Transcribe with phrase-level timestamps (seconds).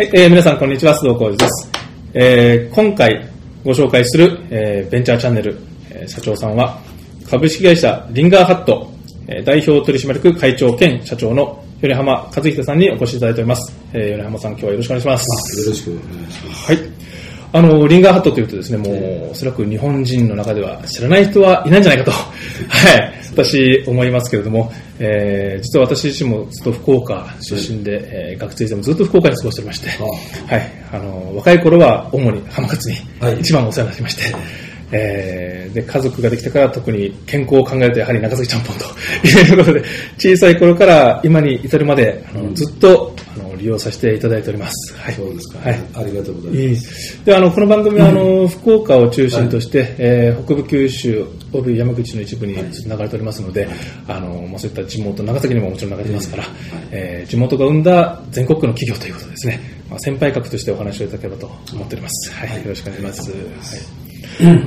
[0.00, 1.70] はい、えー皆さんこんにちは、須藤浩二です。
[2.14, 3.28] えー今回
[3.62, 5.58] ご紹介する、えーベンチャーチャンネル、
[5.90, 6.80] えー社長さんは、
[7.28, 8.90] 株式会社リンガーハット、
[9.28, 13.76] えー代表取締役会長兼社長の米浜和秀さんにお越しいただいております。
[13.92, 15.60] えー米浜さん、今日はよろしくお願いします。
[15.60, 16.64] よろしくお願いします。
[16.64, 16.99] はい。
[17.52, 22.12] あの、リンガーハットというとですね、もう、おそらく日本人の中では知らない人はいないんじゃないかと、
[22.68, 33.40] はい、私思いますけれども、えー、実は私自身もずっと福岡出身で、えー学生時代もずっと福岡に過ごしておりまして、はい、あの、若い頃は主に浜勝にはい。
[33.40, 34.22] 一番お世話になりまして、
[34.92, 38.84] えーで、家族ができてから特に健康を考えるとやはり長崎ちゃんぽんと
[39.26, 39.82] いうことで、
[40.18, 43.14] 小さい頃から今に至るまで、あのずっと
[43.60, 44.94] 利用させていただいております。
[44.96, 45.14] はい。
[45.14, 45.80] そうですか、はい。
[45.94, 47.24] ありがとうございます。
[47.24, 52.62] であのこの番組はあの、 福岡を中心として、えー北部九州、おび山口の一部に流
[52.98, 53.68] れておりますので、
[54.08, 56.44] あのまあ、そういった地元、長崎にももちろん流れてますから、
[56.90, 62.32] えー地元が生んだ全国区の企業ということですね、まあ、先輩格としてお話をいただければと思っております。
[62.32, 63.30] はい、よろしくお願いします。
[63.30, 63.36] は
[63.76, 64.00] い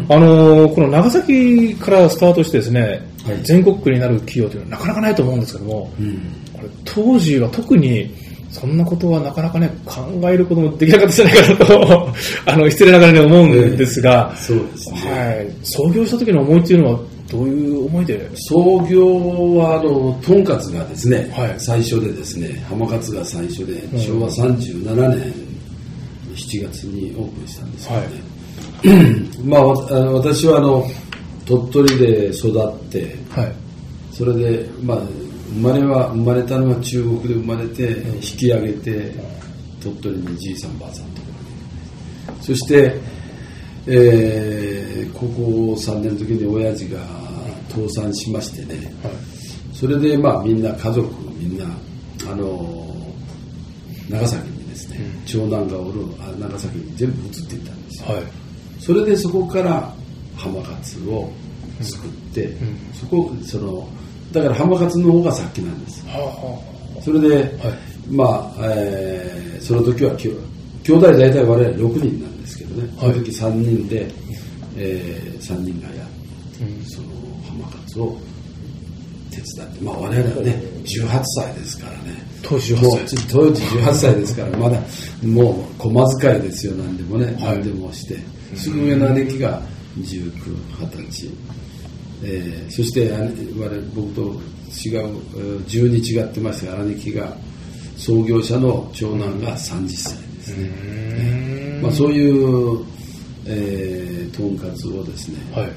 [0.09, 2.81] あのこの長崎からスタートしてですね、
[3.25, 6.17] はい全国区になる企業というのはなかなかないと思うんですけども、うん。
[6.51, 8.13] これ当時は特に
[8.53, 12.09] そんなことはなかなかね考えることもできなかったんじゃないかなと
[12.45, 14.99] あの失礼ながらに思うんですが、そうですね。
[15.09, 16.99] はい、創業した時の思いっていうのは
[17.33, 18.29] どういう思いで？
[18.35, 21.55] 創業は、あの、とんかつがですね、はい。
[21.57, 23.99] 最初でですね、浜勝が最初で、ん。
[23.99, 25.33] 昭和37年
[26.35, 27.89] 7月にオープンしたんです
[28.83, 29.25] けどね。
[29.43, 30.87] まあ、わあの私はあの、
[31.45, 33.51] 鳥取で育って、はい。
[34.11, 34.99] それで、まあ、
[35.53, 39.13] 生まれは、生まれたのは中国で生まれて、引き上げて、
[39.81, 41.21] 鳥取にじいさんばあさんと。
[42.41, 42.99] そして、
[43.85, 46.99] えー、高校3年の時に親父が
[47.69, 48.93] 倒産しましてね、
[49.73, 51.65] それでまあみんな家族みんな、
[52.31, 52.95] あの
[54.09, 58.15] 長崎にですね、長男がおるあ長崎に全部移っていったんですよ。
[58.15, 58.23] はい。
[58.79, 59.93] それでそこから
[60.35, 61.31] 浜勝を
[61.81, 62.57] 作って、ん。
[62.93, 63.87] そこその
[64.33, 66.03] だから浜勝の方が先なんです。
[67.03, 67.47] それで、はい。
[68.09, 70.31] まあ、えーその時はきょ
[70.83, 74.05] 兄弟大体我々6人なんですけどね、その時3人で、
[74.75, 76.05] え3人がや
[76.61, 76.85] うん。
[76.85, 77.07] その
[77.47, 78.17] 浜勝を
[79.31, 82.21] 手伝って、まあ、我々はね18歳ですからね。
[82.41, 83.27] 当時18もう歳。
[83.29, 84.77] 当時18歳ですからまだ
[85.25, 86.73] もう小遣いですよ。
[86.73, 87.59] 何でもね、はい。
[87.59, 88.17] 何でもして
[88.57, 89.61] すぐ上の姉貴が
[89.97, 91.29] 1920歳、
[92.23, 93.15] えーそして姉
[93.61, 94.37] 我々僕と違う
[95.35, 97.35] えー12違ってましたが姉貴が
[97.97, 100.67] 創業者の長男が30歳ですね、
[101.77, 101.81] うん。
[101.83, 102.83] まあ、そういう、
[103.45, 105.63] えー、とんかつをですね、はい。
[105.63, 105.73] あの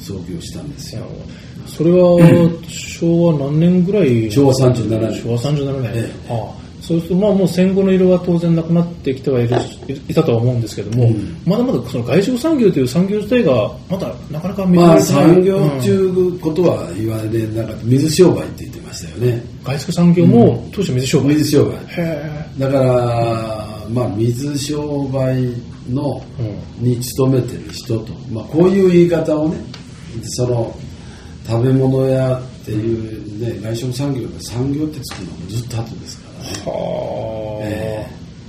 [0.00, 1.02] 創業したんですよ。
[1.66, 2.18] それは
[2.68, 4.30] 昭和何年ぐらい？
[4.32, 5.22] 昭和37年。
[5.22, 6.32] 昭和37年、ええ。
[6.32, 9.56] ああそうするとまあもう戦後の色は当然なくなってきてはいる
[10.08, 11.40] いたとは思うんですけども、うん。
[11.46, 19.44] まだまだその外食産業という産業自体がまだなかなか認めまあられてない産業うん中いうことは言われなかった水商売って言ってましたよね。
[19.62, 21.76] 外食産業も当初水商売、水商売。
[21.96, 29.56] へだからまあ水商売のえ、に勤めてる人と、まあ、こういう言い方をね
[30.24, 30.76] その
[31.46, 36.21] 食べ物屋っていうね外食産業が産業ってつくのもずっと後です
[36.64, 38.06] はあ、え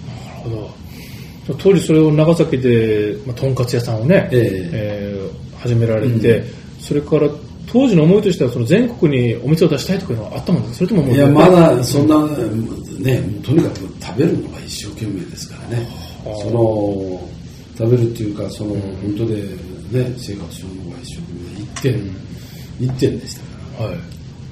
[0.07, 1.53] なるほど。
[1.57, 5.17] 当時それを長崎で、まあ、とんかつ屋さんをね、ええ。
[5.29, 6.43] ー始められて、
[6.77, 7.29] それから
[7.71, 10.77] 当時の思いとしてはその全国にお店を出したいとかいうのはあったもんですか？
[10.79, 12.27] それとももういやまだそんな
[12.99, 15.87] ねとにかく食べるのが一生懸命ですからね。
[16.25, 17.29] はあその
[17.77, 21.21] 食べるっていうかその本当でね生活するのが一生
[21.75, 22.01] 懸命
[22.81, 23.41] 一点一点でした
[23.77, 23.89] から。
[23.91, 23.97] はい。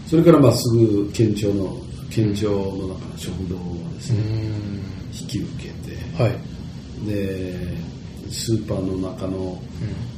[0.08, 1.81] それからまあすぐ県庁の
[2.12, 3.60] 県庁の中の食堂を
[3.96, 4.26] ですうねん。
[5.14, 6.36] 引き受けてはい。
[7.08, 7.78] で
[8.30, 9.62] スーパーの中の、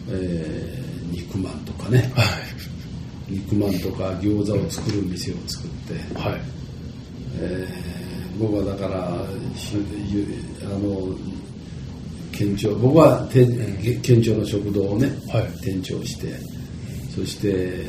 [0.09, 0.83] えー
[1.13, 2.11] 肉まんとかね。
[2.15, 3.33] はい。
[3.33, 6.41] 肉まんとか餃子を作る店を作って、はい。
[7.39, 9.09] えー僕はだからあ
[10.79, 11.15] の
[12.31, 13.45] 県庁僕は店
[14.01, 15.47] 県庁の食堂をね、はい。
[15.61, 16.33] 店長して
[17.13, 17.85] そして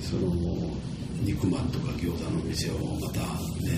[0.00, 0.69] その
[1.22, 3.26] 肉まんとか餃子の店をまた、ね、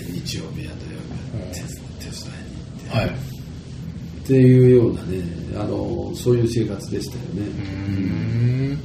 [0.09, 3.07] 日曜日や土曜日や手手伝いに行って、はい。
[3.07, 5.21] っていうようなね
[5.55, 8.79] あのそういう生活でしたよね、うん。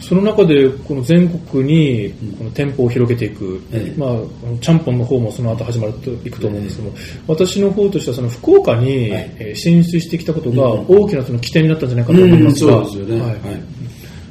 [0.00, 3.98] その中でこの全国にこの店舗を広げていく、ええ。
[3.98, 4.18] まあ、
[4.60, 9.10] ちゃんぽんの方もその後始まるといくと思うんですけども、私の方としてはその福岡に
[9.56, 10.86] 進出してきたことがうん。
[10.86, 13.30] 大きなその起点になったんじゃないかと思いますが、うんそうですよね、はい。
[13.30, 13.40] はい。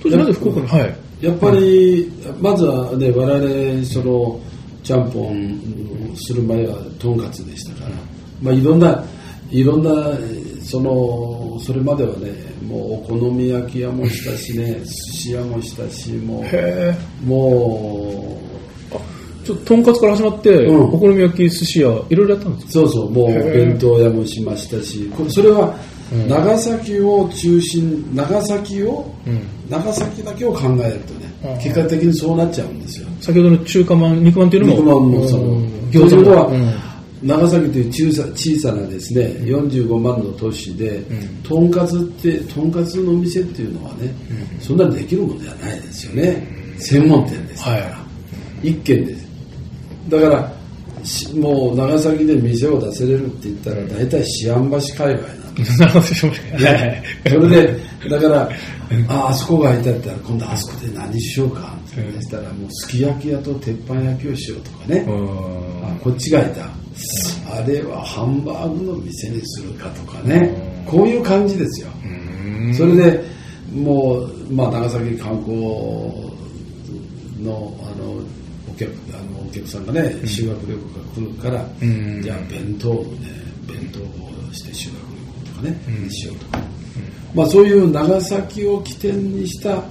[0.02, 2.12] 当時なぜ福岡に、はい、やっぱり、
[2.42, 4.40] まずはね、我々、その、
[4.84, 7.96] ちゃんぽんする前はとんかつでしたから、
[8.42, 9.04] まあ、いろんな
[9.50, 10.18] いろんな
[10.62, 12.32] そのそれまではね
[12.68, 16.94] もうお好み焼き屋もしたしね 寿司屋もしたしもへ
[17.24, 18.42] うも
[19.46, 20.82] ちょっととんかつから始まって、うん。
[20.86, 25.78] お好み焼き寿司屋いろいろやったんですそうそうもう弁当屋もしましたしこれそれは
[26.28, 29.42] 長崎を中心長崎を、うん。
[29.70, 31.62] 長崎だけを考えるとね、うん。
[31.62, 33.08] 結果的にそうなっちゃうんですよ。
[33.22, 35.56] 先ほどの中華まん肉まんっていうのも肉まんもそのう。
[35.62, 36.94] ん餃子は、うん。
[37.24, 41.02] 長崎という小さ小さなですね45万の都市で、
[41.42, 44.14] とんかつってとんかつの店っていうのはね、
[44.60, 46.46] そんなにできるものじゃないですよね、
[46.78, 48.06] 専門店ですから、は
[48.62, 49.26] 一軒です。
[50.10, 50.54] だから
[51.06, 55.28] しもう長崎で店を出せれるって言ったら大体思案橋界隈
[55.80, 57.80] なるほど、それで、
[58.10, 58.50] だから、
[59.08, 65.88] ああそこが空いてあったら、今度あそこで何しようかって言ったら、もうすき焼き屋と鉄板焼きをしようとかね、うん。
[65.88, 66.66] あこっちがいた。
[67.56, 71.88] あれはハンバーグの店にするかとかね、こういう感じですよ。
[72.04, 72.74] うん。
[72.74, 73.24] それで
[73.72, 75.58] もう、まあ、長崎観光
[77.40, 78.22] のあの
[78.72, 82.22] お客あのお客さんがね、修学旅行が来るから、うん。
[82.22, 83.30] じゃあ弁当をね、
[83.68, 85.03] 弁当をして修学
[85.64, 86.60] ね、にしようとか、
[87.34, 89.84] まあ、そういう長崎を起点にした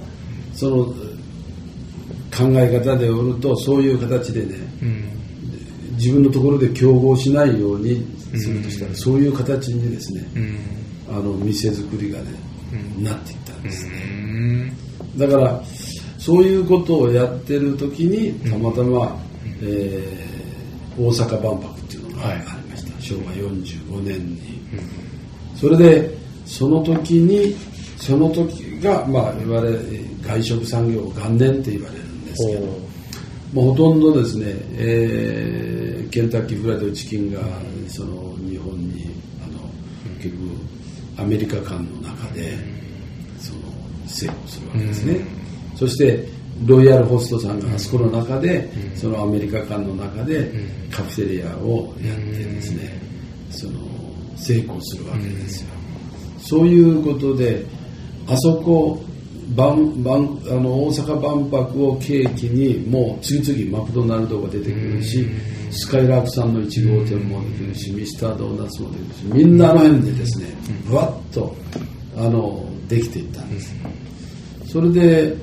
[0.53, 5.09] その考え方でおると、そういう形でね、うん。
[5.95, 8.03] 自分のところで競合しないように
[8.35, 11.15] するとしたら、そういう形にですね、うん。
[11.15, 12.25] あの店作りがね、
[12.97, 13.91] なっていったんですね。
[15.13, 15.19] うん。
[15.19, 15.63] だから
[16.17, 19.15] そういうことをやってる時にたまたま、
[19.61, 20.33] えー
[20.97, 24.59] 大阪万博っていうのがあはいりました、昭和45年に、
[25.55, 27.55] それでその時に
[27.97, 29.79] その時が、まあ、いわゆる
[30.21, 32.65] 外食産業元年って言われるんですけど
[33.53, 34.45] もうほとんどですね、
[34.77, 35.83] えー
[36.13, 37.41] ケンタッキーフライドチキンが
[37.87, 39.09] その日本に
[39.43, 39.67] あの
[40.21, 40.43] 結局
[41.17, 42.55] アメリカ間の中で
[43.39, 43.61] その
[44.05, 45.25] 成功するわけですね、
[45.75, 46.27] そして
[46.67, 50.51] ロイヤルホストさんがあそこの中で、そのアメリカ間の中で
[50.91, 53.01] カフェテリアをやってですね、
[53.49, 53.79] その
[54.35, 55.69] 成功するわけですよ、
[56.39, 57.65] そういうことで
[58.27, 59.01] あそこ
[59.55, 65.27] 万万あの大阪万博を契機にもう次々マクドナルドが出てくるし、
[65.71, 70.45] スカイラークさんの1号店もできるし、ミスタードーナツもできるしみんなあの辺でですね
[70.87, 71.55] ぶわっと
[72.17, 73.73] あのできていったんです、
[74.71, 75.35] それで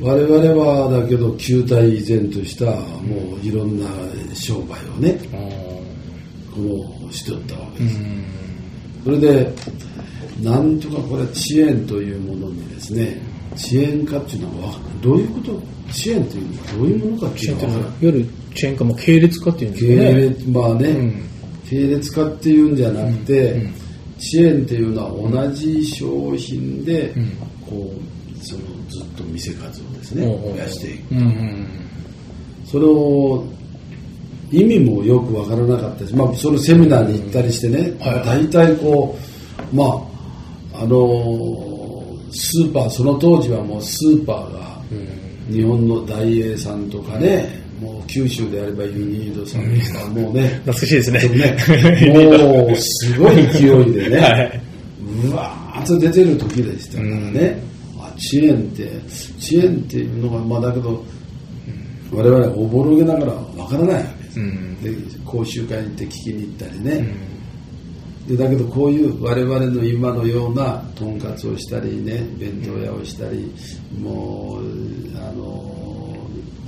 [0.00, 3.86] 我々はだけど旧体依然としたもういろんな
[4.34, 5.18] 商売をね
[6.68, 8.00] このしておったわけです、
[9.04, 9.52] それで
[10.42, 13.20] なんとかこれ遅延というものにですね
[13.54, 15.52] 遅延化っていうのはどういうこと？
[15.90, 20.14] 遅延というのはどういうものかっていうのははいわゆるチェーン化も系列化っていうんですね。
[20.14, 21.22] 列まあね、うん。
[21.68, 23.70] 系列化っていうんじゃなくて、
[24.18, 27.12] 遅延っていうのは同じ商品で、
[27.68, 31.12] こうそのずっと店数をですね、増やしていく。
[31.12, 31.66] うんうん。
[32.64, 33.44] それを
[34.50, 38.24] 意味もよくわからなかったです、まあ、そのセミナーに行ったりしてね、はい。
[38.24, 39.16] 大体こ
[39.72, 40.96] う、まあ、あの
[42.32, 44.60] スーパー、その当時はもうスーパーが
[45.50, 51.28] 日本の大英さんとかね、もう九州であればユニードさんとか、もうね、懐かしいですね。
[51.28, 51.56] ね。
[52.38, 54.60] もうすごい勢いでね、はい、
[55.24, 57.62] うわーっと出てる時でしたからね、
[57.98, 58.90] あ遅延って、
[59.38, 61.02] 遅延っていうのが、まあだけど、
[62.12, 64.82] 我々はおぼろげながらわからないうん。
[64.82, 64.94] で
[65.24, 67.14] 講習会に行って聞きに行ったりね、
[68.28, 73.52] でだけどこういう我々の今のようなとんかつをしたりね弁当屋をしたり
[73.98, 75.76] もうあの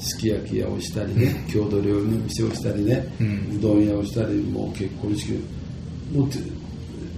[0.01, 5.33] すき焼き屋をしたりね、郷土料理の店をしたりね、うどん屋をしたりもう結婚式
[6.13, 6.39] もうて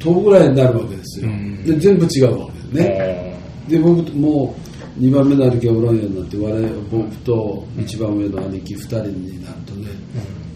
[0.01, 1.65] 10ぐらいになるわけですよ、うん。
[1.65, 9.89] で全部違うわけですね、で僕もう2番目になる気はおらんようになって我々僕と一番上の兄貴2人になるとね、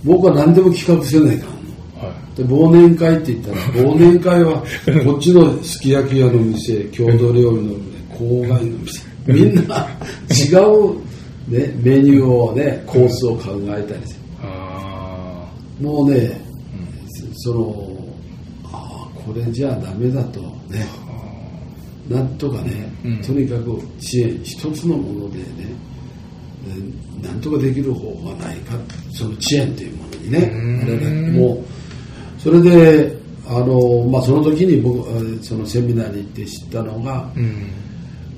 [0.04, 2.06] 僕は何でも企画せないかんの。
[2.06, 2.36] はい。
[2.36, 4.62] で忘年会って言ったら 忘年会は
[5.04, 7.72] こっちのすき焼き屋の店郷土料理の
[8.16, 9.08] 郊外の店。
[9.26, 9.86] みんな
[10.30, 10.94] 違う、
[11.48, 14.20] ね、メニューをねコースを考えたりする。
[14.42, 16.40] あもうね、
[17.34, 17.98] その
[18.64, 20.40] ああこれじゃダメだと
[20.70, 20.86] ね
[22.08, 23.22] なんとかね、うん。
[23.22, 25.44] とにかく支援一つのものでね
[27.22, 28.74] えなんとかできる方法はないか
[29.12, 30.82] その遅延というものにねうん。
[30.82, 31.54] あれねも。
[31.54, 37.70] うそれであの、まあ、その時に僕えーそのセミナーに行って知ったのが、ーうん。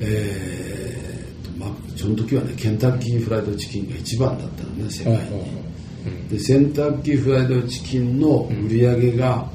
[0.00, 9.50] えーとまあ、その時はねケンタッキーフライドチキンが一番だったのね世界に、で洗濯機フライドチキンの売り上げが、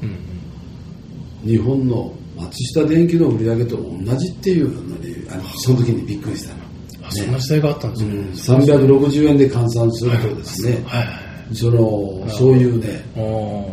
[1.46, 6.60] 日本の松下電器の売り上げと同じっていうのにあのその時にびっくりしたの、
[7.06, 8.04] あそんな時代があったんです
[8.50, 11.54] ね、うん、360円で換算するとですね、はいはい。
[11.54, 13.04] そのそういうね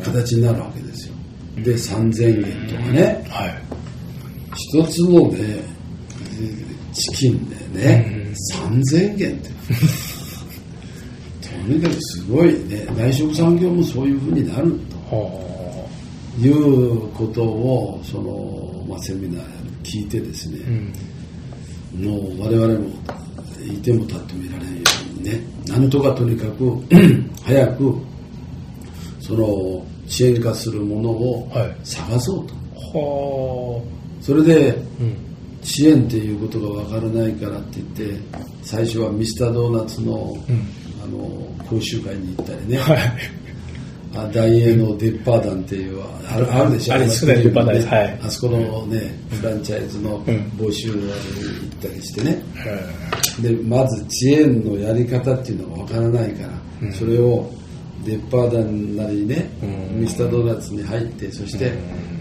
[0.04, 1.16] 形になるわけですよ。
[1.58, 3.26] で3000円とかね。
[3.30, 3.64] はい。
[4.56, 5.64] 一つのね
[6.94, 9.50] チキンでね、3000円って。
[11.42, 14.78] とにかくすごいね外食産業もそういうふうになるは
[15.10, 15.53] と
[16.40, 19.46] いうことをその、まあ、セミナー
[19.84, 22.06] 聞いてですねあ、うん。
[22.06, 22.90] もう我々も
[23.64, 24.82] いても立ってもいられないよ
[25.16, 26.82] うにねなんとかとにかく
[27.46, 27.96] 早く
[29.20, 31.76] その遅延化するものをはい。
[31.84, 33.84] 探そうと、は
[34.22, 35.16] それであうん。
[35.64, 38.20] 遅延っていうことがわからないからって言って
[38.64, 40.36] 最初はミスタードーナツの,、
[41.02, 41.20] あの
[41.70, 43.43] 講習会に行ったりね、はい
[44.16, 46.94] あ大英のデッパー団っていうあるあるでしょ。
[46.94, 47.88] ありますねあそこにデッパー団です。
[47.88, 48.20] はい。
[48.22, 52.44] あそこのねフランチャイズの募集に行ったりしてね、
[53.42, 56.48] でまず遅延のやり方っていうのがわからないか
[56.82, 57.52] ら、それを
[58.06, 59.66] デッパー団なりね、う
[59.98, 60.02] ん。
[60.02, 61.74] ミスタードーナツに入ってそして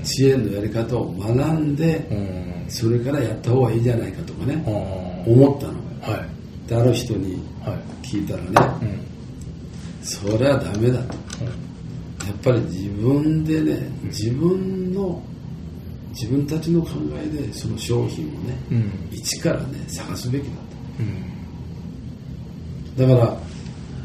[0.03, 2.65] 遅延のやり方を学んで、うん。
[2.69, 4.71] それからやった方がいいじゃないかとかね、あ
[5.29, 5.75] 思ったの。
[6.03, 6.69] あはい。
[6.69, 7.35] である人に
[7.65, 8.07] はい。
[8.07, 10.05] 聞いたらね、うん。
[10.05, 11.15] それはダメだと。
[11.45, 11.51] や
[12.33, 15.23] っぱり自分でね自分の
[16.11, 19.09] 自分たちの考えでその商品をね、うん。
[19.11, 20.51] 一からね探すべきだ
[21.01, 22.97] うん。
[22.97, 23.37] とだから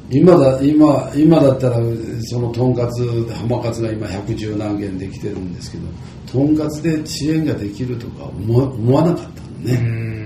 [0.10, 1.78] 今だ今今だったら
[2.22, 5.84] そのとんかつ浜かつが今110何件できてるんですけど
[6.32, 10.18] とんかつで遅延ができるとか思わ思わなかったのね、うん。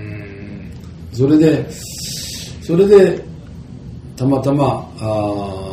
[1.12, 1.70] それで、
[2.62, 3.22] それで、
[4.16, 5.71] たまたま、あー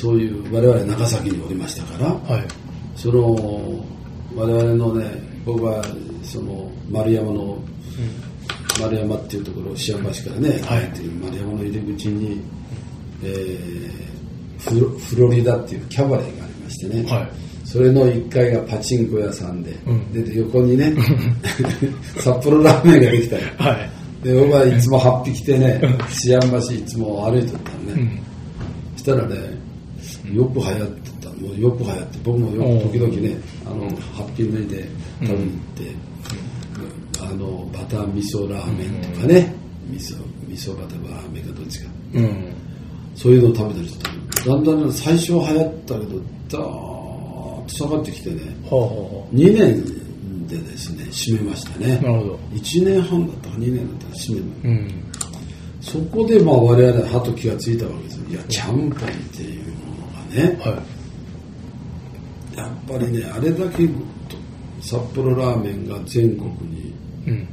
[0.00, 2.44] そういう、我々長崎におりましたから、はい。
[2.96, 3.84] その、
[4.34, 5.10] 我々のね、
[5.44, 5.84] 僕は、
[6.22, 7.58] その、丸山の、
[8.80, 10.60] 丸山っていうところ、シアン橋からね、はい。
[10.60, 12.40] 入っている丸山の入り口に、
[13.22, 14.10] えー
[14.60, 17.30] フロフロリダっていうキャバレーがありましてね、はい。
[17.64, 20.12] それの1階がパチンコ屋さんで、うん。
[20.12, 20.94] で横にね、
[22.20, 23.72] 札幌ラーメンができたり、は
[24.22, 24.26] い。
[24.26, 25.80] で僕はいつも8匹着てね
[26.12, 27.58] 治安橋いつも歩いてた
[27.92, 28.22] のね、
[28.96, 29.36] そしたらね
[30.34, 31.30] よく流行ってた。
[31.30, 34.88] もうよく流行って僕もよく時々ねあの8匹脱いで
[35.20, 35.94] 食べに行って、
[37.22, 39.54] あのバター味噌ラーメンとかね、
[39.88, 40.16] 味噌
[40.48, 41.90] 味噌バターラーメンかどっちか。
[42.14, 42.54] うん。
[43.14, 44.04] そういうのを食べたりして
[44.44, 46.18] ただんだんね最初は流行ったけど
[46.48, 48.42] ダーッと下がってきてね。
[48.70, 49.84] はあは2年
[50.46, 51.98] でですね閉めましたね。
[52.00, 52.38] あなるほど。
[52.52, 55.04] 1年半だったか2年だったら閉めるうん。
[55.80, 58.28] そこでまあ我々はと気がついたわけですよ。
[58.30, 59.59] いやちゃんぽんっていう
[60.30, 60.58] ね。
[60.60, 60.82] は
[62.54, 62.58] い。
[62.58, 63.88] やっぱりねあれだけ
[64.80, 66.94] 札幌ラーメンが全国に
[67.26, 67.48] うん。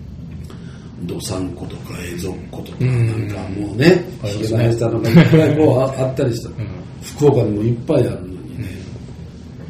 [1.06, 3.30] どさんことかえぞっことかうん。
[3.30, 6.54] なんかもうねひげ生やしたのがいっぱいこうああったりした、ん。
[7.02, 8.70] 福岡にもいっぱいあるのにね、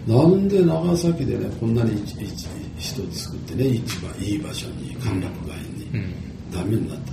[0.08, 2.48] なんで長崎でねこんなに一一
[2.78, 6.52] 一つ作ってね一番いい場所に歓楽街に、うん。
[6.52, 6.88] ダメに。
[6.90, 7.12] なった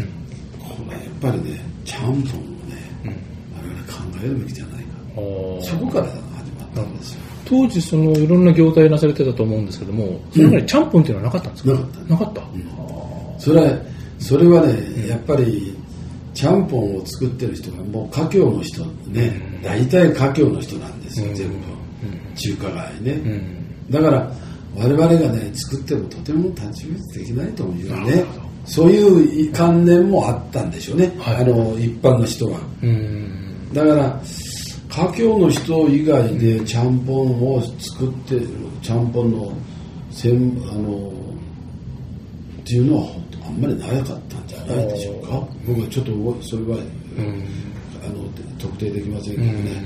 [0.00, 0.86] うん。
[0.86, 2.55] これやっぱりねちゃんぽん
[4.26, 4.86] るべきじゃないか。
[5.62, 6.16] そこから始
[6.58, 11.70] まったんですよ、当時そのいろんな業態なされてたと思うんですけどもそれまでちゃんぽんっていうのはなかったんですか？
[11.72, 12.00] なかった。
[12.12, 12.42] なかった。
[13.38, 13.78] それは
[14.18, 15.76] それはね、やっぱり
[16.34, 21.54] ちゃんぽんを作ってる人がもう華僑の人ね、大体華僑の人なんですよ、全部、
[22.34, 23.90] 中華街ね、うん。
[23.90, 24.30] だから
[24.74, 28.24] 我々がね作ってもとても太刀打ちできないというね
[28.66, 31.36] そういう観念もあったんでしょうね、はい。
[31.36, 32.60] あの一般の人は。
[32.82, 33.45] うん
[33.76, 34.20] だから
[34.88, 38.48] 華僑の人以外でちゃんぽんを作ってる
[38.80, 39.52] ちゃんぽんの
[40.10, 40.34] せん
[40.70, 41.12] あの
[42.60, 43.08] っていうのは
[43.46, 45.46] あんまりなかったんじゃないでしょうか。
[45.66, 46.78] 僕はちょっとそれは、
[48.02, 48.24] あの
[48.58, 49.84] 特定できませんけどね、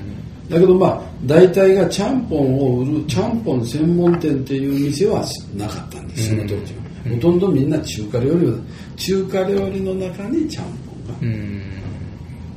[0.48, 5.24] だけどまあ大体がちゃんぽんを売るちゃんぽん専門店っていう店は
[5.56, 8.54] なかったんですその当時は、ほとんどみんな中華料理を
[8.96, 11.80] 中華料理の中にちゃんぽんがうん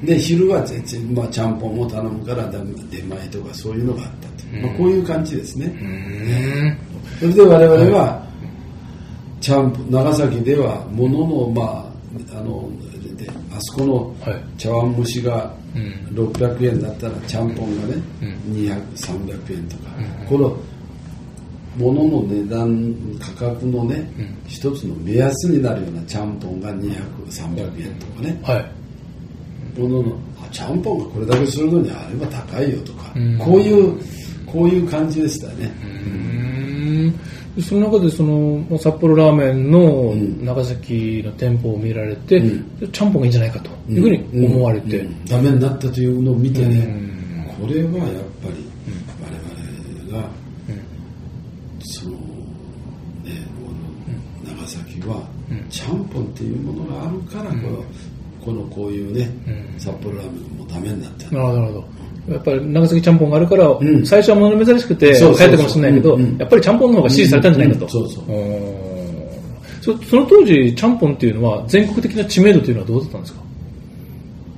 [0.06, 2.60] で昼は全然、まあ、ちゃんぽんを頼むからだ
[2.92, 6.78] 出前とかそういうのがあったと、まあ、こういう感じですね、うん。
[7.20, 8.28] それで我々は、
[9.40, 11.90] ちゃんぽん長崎ではもののま
[12.34, 12.70] ああの
[13.18, 14.44] であそこのはい。
[14.58, 16.16] 茶碗蒸しがうん。
[16.16, 18.54] 600円だったらちゃんぽんがね、うん。
[18.54, 19.84] 200300円とか、
[20.30, 20.58] この
[21.76, 24.38] ものの値段価格のね、うん。
[24.48, 28.83] 一つの目安になるようなちゃんぽんが200300円とかね、はい
[29.78, 33.38] もののあちゃんぽんがこれだけするのにあれば高いよとか、うん。
[33.38, 34.00] こういう
[34.46, 37.20] こういう感じでしたね、うん。
[37.56, 40.14] でその中でそのまあ札幌ラーメンの
[40.44, 42.92] 長崎の店舗を見られて、うん。
[42.92, 45.08] ちゃんぽんがいいんじゃないかというふうに思われて、うん。
[45.08, 46.80] うんダメになったというのを見てね、
[47.60, 47.68] うん。
[47.68, 48.66] これはやっぱり
[49.22, 50.30] 我々が、
[51.86, 52.12] その
[53.24, 53.46] ね
[54.46, 55.28] 長崎は
[55.70, 57.84] ちゃんぽんっていうものがあるから、この
[58.44, 59.80] このこういうね、うん。
[59.80, 61.48] 札幌ラーメンもダメになったなる。
[61.48, 61.86] ほどなるほ
[62.28, 62.34] ど。
[62.34, 64.06] やっぱり長崎ちゃんぽんがあるから、ん。
[64.06, 65.48] 最初は物珍しくてそうそうそう。
[65.48, 66.38] 流行ったかもしれないけど、うんうん。
[66.38, 68.24] やっぱりちゃんぽんの方が支持されたんじゃないかと、うんそうそう。
[69.82, 73.42] そその当時ちゃんぽんっていうのは全国的な知名度というのはどうだったんですか？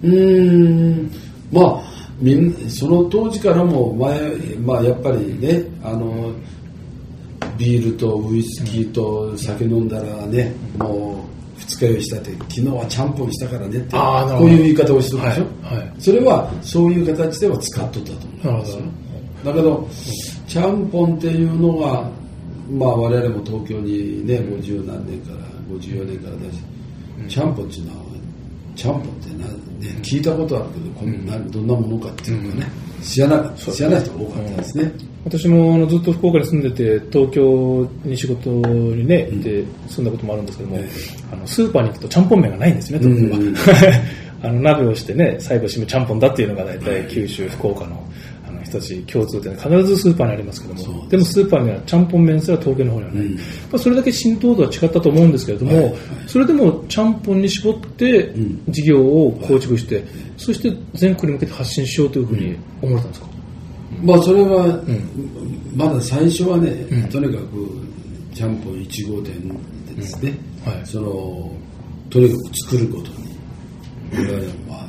[0.04, 1.12] うーん。
[1.52, 1.82] まあ
[2.20, 4.20] みんその当時からも前、
[4.64, 6.32] まあ、やっぱりねあの
[7.58, 11.25] ビールとウイスキーと酒飲んだらね、もう
[11.58, 15.94] 二日酔いしたって昨日はちゃんぽんしたからねってこういう言い方をしてるでしょ、はいはい。
[16.00, 18.82] それはそういう形では使っとったと思うんですよ。
[19.44, 19.88] だけど
[20.48, 22.10] ちゃんぽんっていうのが
[22.70, 25.38] まあ我々も東京にね50何年から
[25.70, 26.60] 54年からだし、
[27.30, 28.06] ちゃんぽんっていうのは
[28.76, 32.68] ちゃんぽんってな、ね、聞いたことあるけどこんなどんなものかっていうかね、
[33.04, 34.92] 知らなか知らない人が多かったですね、
[35.26, 40.80] 私もあのずっと福岡に住んでて東京に仕事にね行って住んだこともあるんですけども、
[41.34, 44.02] あのスーパーに行くとちゃんぽん麺がないんですよね東京は、
[44.48, 48.04] あの鍋をしてね最後締めちゃんぽんだっていうのが大体九州福岡の
[48.48, 53.34] あの人たち共通点で必ずスーパーにありますけどもでもスーパーにはちゃんぽん麺すら東京の方にはない、うん。
[53.34, 53.40] ま
[53.74, 55.84] あ、それだけ浸透度は違ったと思うんですけれども、はい。
[55.86, 55.96] はい
[56.28, 58.62] それでもちゃんぽんに絞ってん。
[58.68, 60.04] 事業を構築して、
[60.38, 63.28] そして全国に向けて発信しようというふうに思われたんですか、
[64.04, 64.82] まあそれは、
[65.76, 66.70] まだ最初はね、
[67.12, 67.86] とにかく
[68.34, 69.34] ちゃんぽん1号店
[69.88, 70.74] でですね、うん。
[70.74, 70.86] はい。
[70.86, 71.52] その
[72.10, 73.16] とにかく作ることに
[74.14, 74.88] 我々はまあ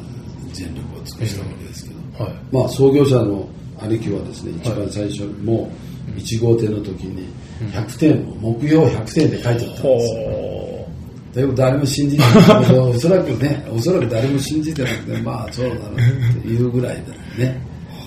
[0.52, 2.34] 全力を尽くしたわけですけど、はい。
[2.52, 3.48] まあ創業者の
[3.78, 5.70] 兄貴はですね一番最初も
[6.08, 7.28] う1号店の時に
[7.72, 9.84] 100点を目標100点で書いてあったんですよ。
[9.84, 10.88] ほ
[11.34, 12.28] だけど誰も信じてな
[12.72, 12.78] い。
[12.78, 15.94] おそらくねおそらく誰も信じてなくてまあそうだなっ
[16.42, 17.60] ていうぐらいだね。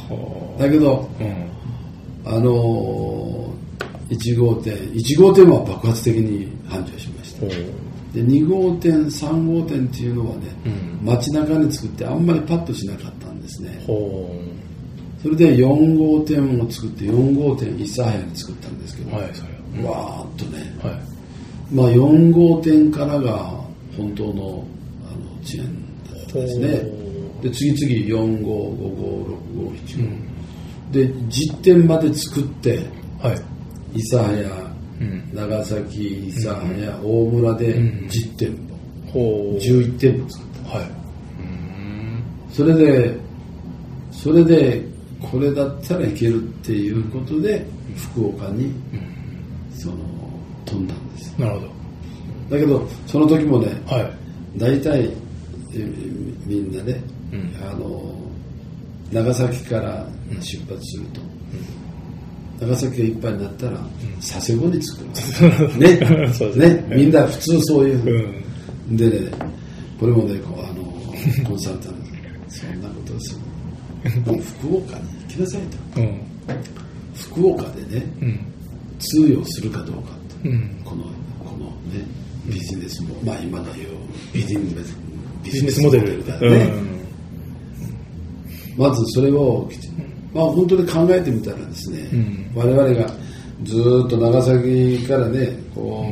[0.09, 0.13] う
[0.59, 1.49] だけどうん。
[2.25, 7.45] あのー、1号店1号店は爆発的に繁盛しました。
[8.13, 11.05] で2号店3号店っていうのはね、うん。
[11.05, 13.83] 街中に作ってあんまりパッとしなかったんですね。
[13.87, 14.29] ほ
[15.23, 19.43] それで4号店を作って4号店諫早に作ったんですけど、うはいそ
[19.77, 21.75] れわーっとね、はい。
[21.75, 23.53] まあ、4号店からが
[23.95, 24.65] 本当の
[25.05, 26.67] あのチェーンだったんですね。
[26.67, 30.28] ほで次々4号5号6号7号、
[30.91, 32.79] で実店まで作って
[33.21, 33.41] はい。
[33.93, 34.49] 諫早、
[35.01, 35.29] うん。
[35.33, 38.57] 長崎諫早、大村で10店
[39.07, 39.57] 舗、ほう。
[39.57, 40.85] 11店舗作っはい。
[42.49, 43.15] たそれで
[44.11, 44.83] それで
[45.21, 47.65] これだったらいけるっていうことで
[48.13, 48.73] 福岡に、
[49.77, 49.95] その
[50.65, 51.33] 飛んだんです。
[51.39, 51.67] なるほど。
[52.49, 54.11] だけどその時もねはい。
[54.59, 55.11] 大体
[55.73, 55.85] え
[56.45, 57.53] みんなね、うん。
[57.61, 58.18] あの
[59.11, 60.05] 長崎から
[60.41, 61.21] 出発すると、
[62.59, 63.79] 長崎がいっぱいになったら
[64.19, 65.67] 佐世保に着くの。
[65.79, 66.33] ね。
[66.33, 66.67] そうですね。
[66.89, 66.95] ね。
[66.95, 68.43] みんな普通そういう、
[68.89, 68.97] うん。
[68.97, 69.31] でね
[69.99, 70.83] これもねこうあの
[71.47, 71.99] コンサルタント
[72.49, 73.35] そんなことをす
[74.05, 74.21] る。
[74.25, 75.61] もう福岡に行きなさい
[75.95, 76.01] と。
[76.01, 76.19] うん。
[77.15, 78.39] 福岡でねうん。
[78.99, 80.09] 通用するかどうか
[80.43, 80.81] と、うん。
[80.83, 81.03] この
[81.39, 82.05] このね
[82.47, 83.87] ビジネスもまあ今の言う
[84.33, 84.95] ビジネス
[85.43, 86.71] ビビジネスモデルだね、
[88.79, 89.69] まずそれを
[90.33, 92.51] まあ本当に考えてみたらですね、うん。
[92.55, 93.13] 我々が
[93.63, 96.05] ずーっと長崎からねこ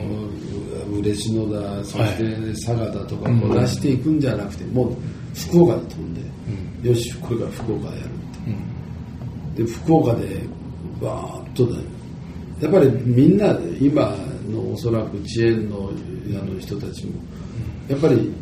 [0.91, 4.95] う嬉野だそして佐賀だとかこう出していくんじゃなくて、もう
[5.33, 10.41] 福岡に飛んで、よしこれから福岡でやるって、で福岡で
[11.01, 11.83] バーッとね
[12.59, 14.15] やっぱりみんな今
[14.49, 15.89] のおそらく遅延の
[16.29, 17.13] あの人たちも
[17.87, 18.33] やっぱり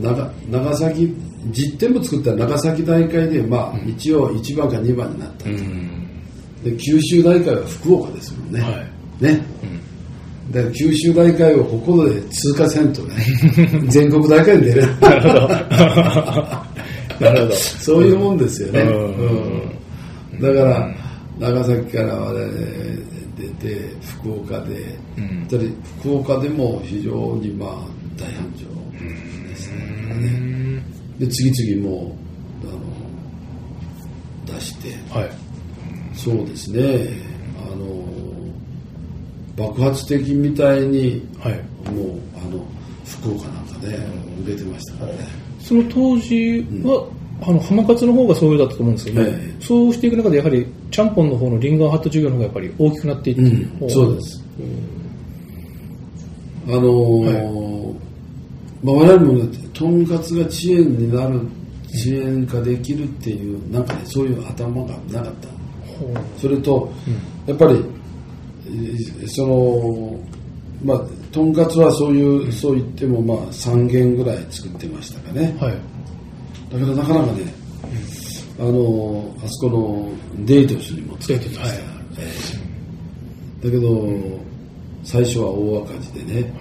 [0.00, 1.12] 長長崎
[1.50, 5.50] 実店も作った長崎大会で、まあ、一応1番か2番になったと、
[6.64, 8.70] で九州大会は福岡ですもんね、は
[9.20, 9.24] い。
[9.24, 9.46] ね、
[10.50, 13.16] だから九州大会をここで通過せんとね
[13.88, 15.00] 全国大会に出れない。
[15.00, 15.48] なるほど。
[17.20, 17.54] なるほど。
[17.54, 19.14] そういうもんですよね、うん。
[20.34, 20.40] うん。
[20.40, 20.94] だから
[21.38, 22.52] 長崎から我々
[23.38, 23.80] 出て
[24.20, 25.46] 福岡で、うん。
[26.00, 27.70] 福岡でも非常にまあ
[28.16, 28.64] 大繁盛
[29.48, 30.53] ですね、
[31.18, 32.16] で次々も
[32.64, 34.88] うあの出して。
[35.10, 35.30] はい。
[36.14, 37.08] そうですね。
[37.58, 38.04] あの
[39.56, 41.54] 爆発的みたいにはい。
[41.90, 42.64] もうあの
[43.04, 43.88] 福岡なんかで
[44.44, 45.18] 売れてましたからね。
[45.60, 47.08] その当時は、
[47.40, 49.62] あの浜勝の方がそうだったと思うんですけど、ええ。
[49.62, 53.90] そうしていく中でやはりちゃんぽんの方のリンガーハット事業の方がやっぱり大きくなっていって、うん。
[53.90, 54.44] そうです。
[56.66, 57.94] あのー
[58.84, 61.40] まあ、我々もね、とんかつが遅延になる、
[61.94, 65.48] 遅延化できるっていう、なんかね、そういう頭がなかった。
[66.38, 66.92] それと、
[67.46, 67.82] やっぱり、
[68.66, 70.20] えーその、
[70.84, 71.00] まあ、
[71.32, 75.56] とんかつはそういう、そう言っても、まあ、3軒ぐらい作ってましたかね。
[75.58, 75.72] はい。
[76.70, 77.54] だけど、なかなかね、
[78.58, 81.68] あの、あそこのデートスにも作ってました。
[81.68, 81.78] はい。
[82.18, 82.32] え
[83.62, 83.64] え。
[83.64, 84.44] だけど、
[85.04, 86.52] 最初は大赤字でね、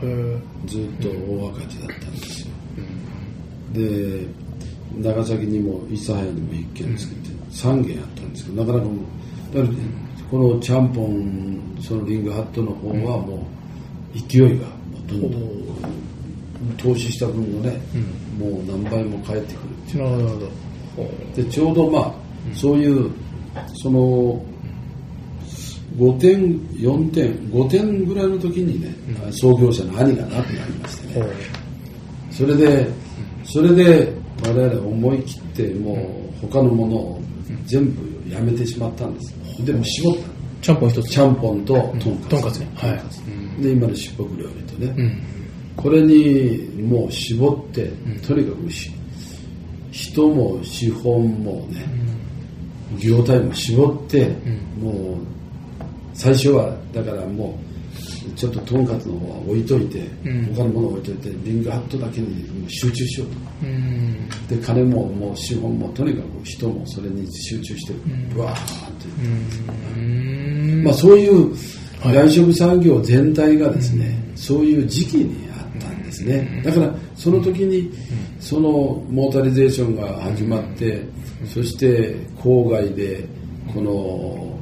[0.66, 2.54] ずっと大赤字だったんですよ。
[3.74, 4.28] で、
[4.98, 9.74] 長崎にも諫早にも1軒作って、3軒あったんですけど、なかなかもう、だから
[10.30, 13.48] このちゃんぽん、そのリングハットの方はも
[14.16, 14.66] う、勢いが
[15.08, 15.42] どんどん、
[16.78, 17.80] 投資した分をね、
[18.38, 19.70] もう何倍も返ってくる。
[19.88, 20.64] っていうなるほど。
[21.36, 22.14] でちょうどまあ、
[22.54, 23.10] そういう
[23.82, 24.44] その
[25.98, 28.94] 5点4点5点ぐらいの時にね、
[29.32, 31.26] 創業者の兄が亡くなりましてね。
[32.32, 32.88] それで
[33.44, 34.12] それで
[34.44, 35.94] 我々思い切っても
[36.44, 37.22] う他のものを
[37.66, 39.34] 全部やめてしまったんです
[39.66, 40.34] でも絞った。
[40.62, 41.10] ちゃんぽん一つ。
[41.10, 42.30] ちゃんぽんととんかつ。
[42.30, 42.72] とんかつね。
[42.76, 42.88] は
[43.60, 43.62] い。
[43.62, 45.22] で今のしっぽく料理とね、うん。
[45.76, 47.92] これにもう絞って、
[48.26, 48.92] とにかくし
[49.92, 51.86] 人も資本もね、
[52.98, 54.30] 業態も絞って、
[54.82, 55.18] もう
[56.14, 57.74] 最初はだからもう
[58.36, 60.54] ちょっととんかつの方は置いといて、ん。
[60.56, 63.26] 他のものを置いといてリングハットだけに集中しよ
[63.62, 64.30] ううん。
[64.48, 67.94] とで金ももう資本もとにかく人もそれに集中して
[68.34, 69.08] ブワーって、
[69.98, 70.84] うん。
[70.84, 71.56] まあ、そういう
[72.02, 76.62] 外食産業全体がですね、そういう時期にあったんですね。
[76.66, 77.90] だから、その時に、
[78.40, 78.70] その
[79.10, 81.02] モータリゼーションが始まって、
[81.46, 83.26] そして郊外で、
[83.74, 84.53] この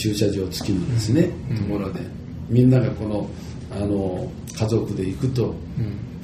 [0.00, 2.00] 駐車場付きのですね、ところで、
[2.48, 3.28] みんながこの、
[3.70, 4.26] あの、
[4.58, 5.54] 家族で行くと、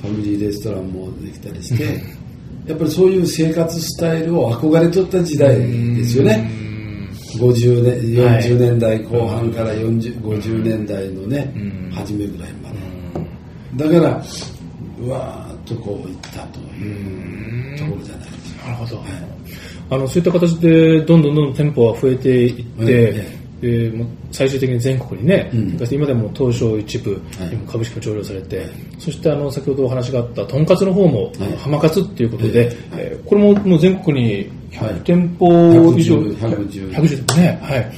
[0.00, 1.84] ファミリーレストランもできたりして、
[2.66, 6.50] やっぱりそういう生活スタイルを憧れとった時代ですよね。
[7.38, 11.90] 50年はい40年代後半から40 50年代のね、うん。
[11.92, 12.70] 初めぐらいま
[13.76, 14.24] で、だから
[14.98, 19.02] うわーっとこういったというところじゃないですか、なるほど、
[19.90, 25.78] あのそういった形でどんどんどんどん店舗は増えていって、えでもう最終的に全国にね、うん。
[25.90, 27.16] 今でも東証一部、は
[27.46, 27.52] い。
[27.52, 28.66] 今株式も上場されて、
[28.98, 31.56] そしてあの先ほどお話があったとんかつの方も、はい。
[31.56, 32.76] 浜勝っていうことで、はい。
[32.96, 34.34] えーこれももう全国に
[34.76, 35.46] はい100店舗
[35.96, 37.92] 以上、110 110 110ね、はい。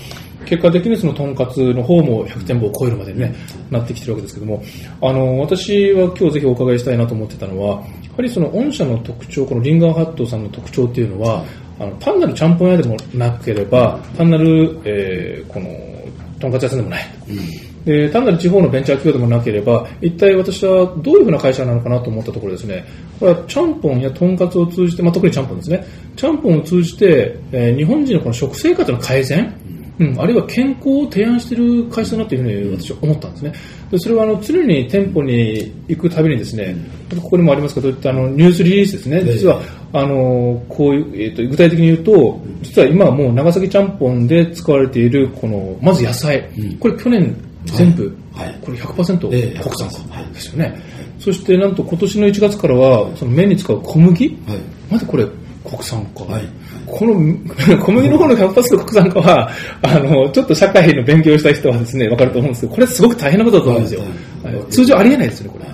[0.47, 3.35] 結果的にそのとんかつの方も100店舗を超えるまでに、ね
[3.71, 4.63] なってきてるわけですけども、
[5.03, 7.83] あの私は今日ぜひお伺いしたいなと思ってたのは、や
[8.17, 11.45] はりその御社の特徴、このリンガーハットさんの特徴っていうのは、
[11.79, 15.69] あの単なるちゃんぽん屋でもなければ、単なる、えーこの
[16.41, 17.05] とんかつ屋さんでもない。
[17.85, 22.85] で単なる地方のベンチャー企業でもなければ、一体私はどういうふうな会社なのかなと思ったところですね、
[23.19, 29.55] これはちゃんぽんやとんかつを通じて、まあ、特にちゃんぽんですね、ちゃんぽんを通じて、えー日本人のこの食生活の改善、
[29.99, 33.53] うん、あるいは健康を提案している会社だなというふうに私は思ったんですね。
[33.91, 36.77] でそれはあの常に店舗に行くたびにですね、
[37.23, 39.61] ここにもありますけど、いったあのニュースリリースですね、実は
[39.93, 46.49] あのこういう、えー、と具体的に言うと、実は今はもう長崎ちゃんぽんで使われているこのまず野菜、
[46.79, 48.15] これ去年全部、
[48.61, 49.61] これ100%ええ。
[49.61, 49.89] 国産。
[50.11, 50.33] はい。
[50.33, 50.81] ですよね。
[51.19, 54.59] そしてなんと今年の1月からはその麺に使う小麦、はい。
[54.91, 55.27] まずこれ
[55.65, 56.25] 国産化。
[56.25, 56.43] はい
[56.91, 57.15] この
[57.85, 59.51] 小麦の方の100%国産化は、
[59.83, 64.01] あの、ちょっと社会の勉強をした人はですね、わかると思うんですけど、これすごく大変なことだと思うんですよ。
[64.01, 64.07] は
[64.51, 65.65] いはい通常ありえないですよね、こ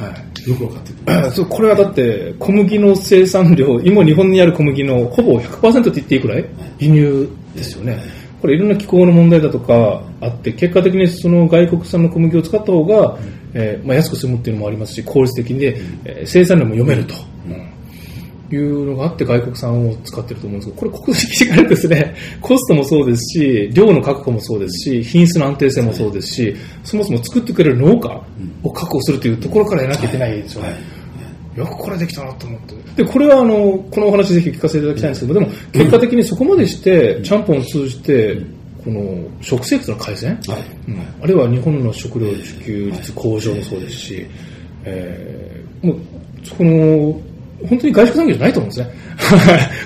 [0.00, 0.04] れ。
[0.06, 0.48] はい。
[0.50, 6.44] よく分かってくるあ そうこれはだって小麦の生産量、今日本にある小麦のほぼ100%って言っていいくらい？
[6.78, 7.98] 輸入ですよね。
[8.40, 13.18] これいろんな気候の問題だとかあって、結果的にその外国産の小麦を使った方が、
[13.52, 17.14] えーまあ、安く済むっていうのもありますし、効率的に、えー生産量も読めると。
[18.56, 28.22] いうのがあって外国産を使ってると思うんですけど、これ国籍がですね、 コストもそうですし、量の確保もそうですし、品質の安定性もそうですし、そもそも作ってくれる農家
[28.62, 31.00] を確保するというところからやらなきゃいけないですよね。
[31.56, 33.02] よくこれできたなと思って。
[33.02, 38.38] で、これはあの、このお話ぜひ聞かせていただきたいんですけど、でも結果的にそこまでして、ちゃんぽんを通じて、
[38.84, 40.58] この食生活の改善、はい。
[40.88, 41.00] うん。
[41.22, 44.26] あるいは日本の食料自給率向上もそうですし、
[44.84, 45.96] えーもう、
[46.56, 47.20] この、
[47.68, 48.94] 本当に外食産業じゃないと思うんですね。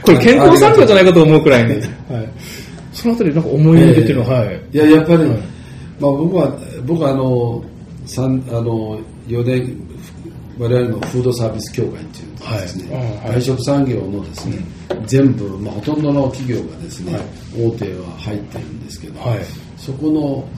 [0.03, 1.71] これ健康産業じゃないかと思うくらいに。
[1.73, 1.83] はい、
[2.93, 4.61] そのあたりなんか思い入れっていうのは、はい。
[4.73, 5.37] いややっぱり、まあ、
[5.99, 7.65] 僕は僕はあの
[8.07, 9.85] 三あの4年
[10.59, 13.33] 我々のフードサービス協会っていうんですね、はい。
[13.33, 14.59] 外食産業のですね、
[15.07, 17.23] 全部、まあ、ほとんどの企業がですね、はい。
[17.67, 19.41] 大手は入ってるんですけど、はい。
[19.77, 20.49] そこの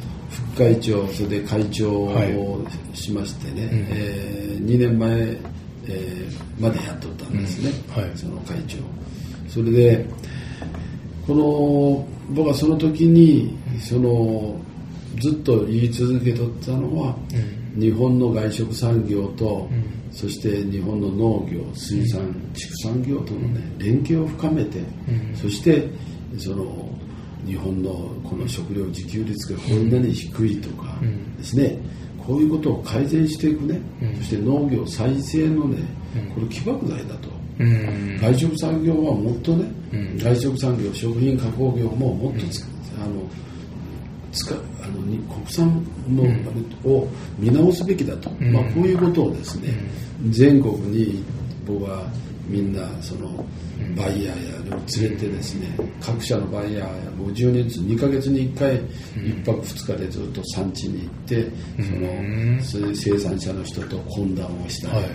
[0.54, 2.34] 副会長それで会長はい。
[2.36, 3.86] をしましてね、うん。
[3.90, 5.36] え2年前、
[5.88, 8.10] えーまでやっとったんですね、うんはい。
[8.16, 8.78] その会長。
[9.48, 10.06] それで
[11.26, 14.60] この僕はその時にその
[15.20, 17.16] ずっと言い続けとったのは、
[17.78, 19.84] 日本の外食産業と、うん。
[20.12, 24.82] そして日本の農業水産畜産業とのね連携を深めて、う
[25.32, 25.36] ん。
[25.36, 25.88] そして
[26.38, 26.88] その
[27.44, 27.90] 日本の
[28.24, 31.36] この食料自給率がこんなに低いとかうん。
[31.36, 31.78] ですね、
[32.26, 34.16] こういうことを改善していくね、うん。
[34.16, 35.78] そして農業再生のね
[36.16, 36.34] うん。
[36.34, 37.28] これ起爆剤だと。
[37.60, 38.18] うん。
[38.20, 40.18] 外食産業はもっとね、うん。
[40.18, 42.64] 外食産業食品加工業ももっとつ、
[43.00, 43.22] あの
[44.32, 47.08] 使あのに国産のあれを
[47.38, 48.52] 見直すべきだと、うん。
[48.52, 49.72] まあ、こういうことをですね、
[50.30, 51.22] 全国に
[51.66, 52.10] 僕は
[52.48, 55.68] みんなそのんバイヤーやを連れてですね
[56.00, 58.80] 各社のバイヤーや50人ずつ2ヶ月に1回
[59.14, 61.42] 1泊2日でずっと産地に行って
[61.76, 62.56] そうん。
[62.58, 65.06] の生産者の人と懇談をしたり、はい。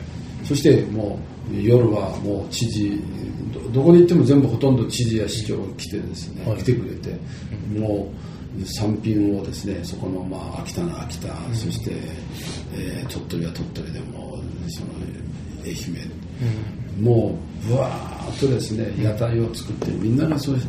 [0.43, 1.19] そしても
[1.51, 2.99] う夜はもう知事
[3.53, 6.57] どどこに行っても全部ほとんど知事や市長が来てですね、はい。
[6.59, 7.17] 来てくれて、
[7.77, 8.11] も
[8.59, 11.91] う産品をですねそこのまあ秋田の秋田、そして、
[12.75, 14.39] えー鳥取は鳥取でも
[14.69, 14.87] その
[15.63, 15.77] 愛媛、
[17.01, 20.63] もうぶわーっとですね屋台を作ってみんながそうあの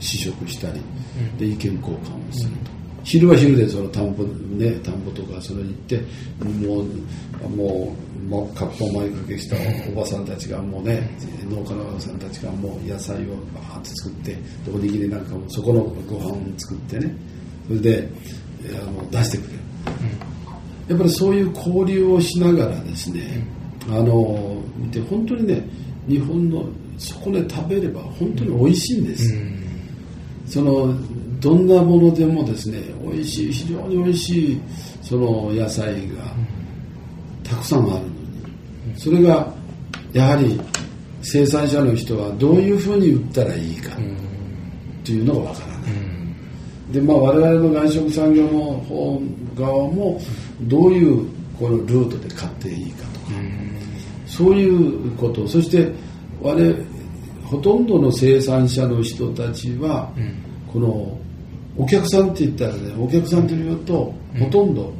[0.00, 0.80] 試食したり、
[1.38, 2.70] で意見交換をすると。
[3.02, 6.02] 昼は昼でその田んぼね田んぼとかそれに行って
[6.44, 9.56] もうもうもうかっぽを前掛けした
[9.90, 11.10] おばさんたちがもうね
[11.48, 14.40] 農家のおばさんたちがもう野菜をバーッと作ってで
[14.72, 17.14] おにぎりなんかもそこのご飯を作ってね。
[17.66, 18.08] それで
[18.64, 19.60] えーあの出してくれる。
[20.88, 23.46] やっぱりそういう交流をしながらですね、
[23.90, 25.62] あの見て本当にね
[26.08, 26.64] 日本の
[26.98, 29.34] そこで食べれば本当に美味しいんです、
[30.46, 30.94] その
[31.40, 34.60] どんなものでもですね美味しい非常に美味しい
[35.02, 36.24] その野菜が
[37.42, 38.20] たくさんあるのに。
[38.96, 39.52] それが
[40.12, 40.60] やはり
[41.22, 43.90] 生産者の人はどういうふうに売ったらいいか
[45.04, 48.50] というのがわからない、でまあ我々の外食産業の
[48.88, 49.20] 方
[49.56, 50.20] 側も
[50.62, 51.26] どういう
[51.58, 53.04] このルートで買っていいか、
[54.30, 55.46] そういうこと。
[55.46, 55.90] そして
[56.40, 56.76] 我々
[57.44, 60.10] ほとんどの生産者の人たちは、
[60.72, 61.18] この
[61.76, 64.92] お客さんって言ったらねお客さんというと、ほとんど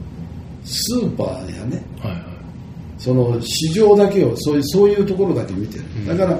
[0.64, 1.82] スーパーやね。
[2.00, 2.22] はいはい。
[2.98, 6.38] その市場だけをそういうそういうところだけ見てる、だから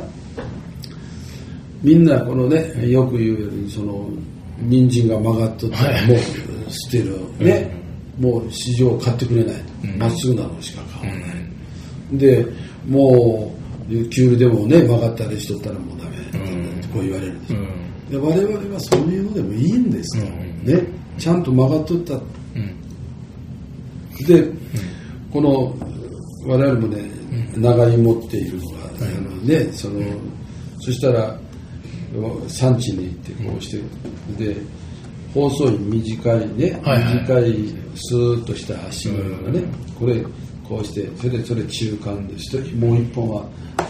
[1.82, 4.06] みんなこのねよく言うようにその
[4.58, 6.18] 人参が曲がっとったらもう
[6.68, 7.74] 捨てる、ね、
[8.18, 9.56] もう市場買ってくれない。
[9.96, 12.44] ま、っすぐなのしか買わない、で
[12.88, 13.52] も
[13.88, 16.16] うキュールでもね曲がったりしとったらもうダメ、
[16.92, 17.60] こう言われるんですよ、
[18.10, 20.26] で我々はそういうのでもいいんですと、
[20.70, 20.82] ね、
[21.18, 22.20] ちゃんと曲がっとった。
[24.26, 24.46] で、
[25.32, 25.74] この
[26.46, 27.10] 我々もね、
[27.56, 30.00] 長芋っていうのが、あのね、その、
[30.78, 31.38] そしたら、
[32.48, 34.56] 産地に行ってこうして、で、
[35.32, 37.14] 細い短いね、はいはい。
[37.20, 37.54] 短い
[37.94, 39.64] スーッとした足のようなね、
[39.98, 40.22] これ、
[40.70, 43.44] こうして、それでそれ中間でして、もう一本は
[43.76, 43.84] あ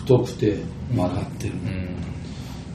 [0.00, 0.56] 太くて
[0.92, 1.54] 曲がってる。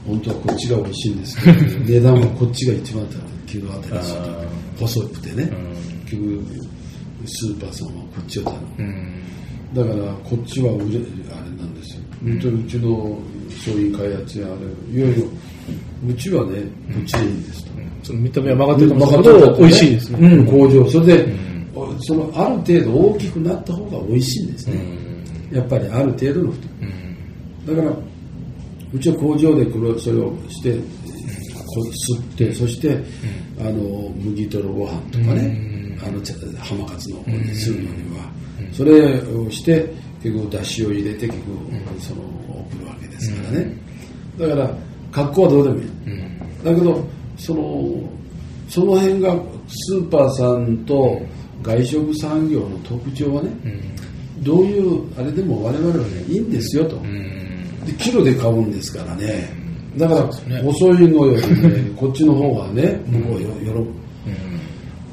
[0.06, 4.20] 本当はこっちが美味しいんですけど、 値段はこっちが一番高い、キロ当たりする。
[4.78, 5.52] と細くてね、
[6.06, 6.42] 結局、
[7.26, 9.08] スーパーさんはこっちを頼む。
[9.74, 10.94] だからこっちは売れあれ
[11.60, 13.18] なんですよ、本当にうちの
[13.50, 14.50] 商品開発やあ
[14.94, 15.26] れいよいよ
[16.08, 16.60] うちはね
[16.94, 17.70] こっちでいいんですと、
[18.04, 20.18] その見た目は曲がってるかもし曲れないけど美味しいですね。
[20.20, 20.90] うん、工場。
[20.90, 21.47] それで、
[22.00, 24.82] そのある程度大きくなった方が美味しいんですね、
[25.52, 26.68] やっぱりある程度の太
[27.66, 27.96] だから
[28.92, 32.98] うちは工場でこれそれをして吸ってそして、
[33.60, 36.20] あの麦とろご飯とかね、あの
[36.58, 38.30] 浜勝の方にするのには、
[38.72, 43.76] それをして結局だしを入れて結局その送るわけですからね、
[44.38, 44.74] だから
[45.12, 45.88] 格好はどうでもいい、
[46.64, 47.04] だけど
[47.36, 48.10] その
[48.68, 49.36] その辺が
[49.68, 51.20] スーパーさんと
[51.62, 53.50] 外食産業の特徴はね、
[54.40, 56.96] どういうあれでも我々はねいいんですよと、
[57.86, 59.56] でキロで買うんですからね。
[59.96, 63.86] だから遅いのよりね こっちの方がね向こうよ喜ぶ、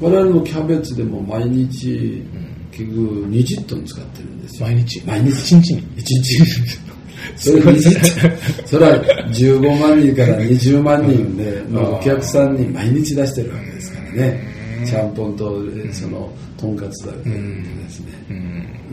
[0.00, 2.22] 我々のキャベツでも毎日
[2.70, 4.66] 結局20トン使ってるんですよ。
[4.66, 5.02] 毎日？
[5.06, 5.30] 毎日。
[5.30, 5.74] 一日？
[5.74, 6.42] に一日。
[7.36, 14.45] それ20トンそれは15万人から20万人で のお客さんに毎日出してるわけですからね
[14.86, 18.12] ちゃんぽんとそのとんかつだけでですね。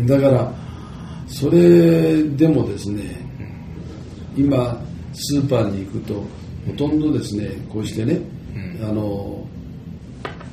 [0.05, 0.53] だから
[1.27, 3.03] それでもですね、
[4.35, 4.79] 今
[5.13, 6.23] スーパーに行くと
[6.67, 8.19] ほとんどですねこうしてね、
[8.81, 9.45] あの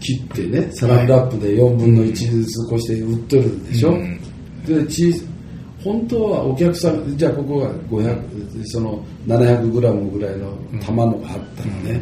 [0.00, 3.96] 切ってねサランラップで4分の1ずつこうして売ってるんでしょ、
[4.66, 5.12] でチ
[5.82, 12.00] 本当はお客さんじゃあここが500その700グラムぐらいの玉のがあったらね、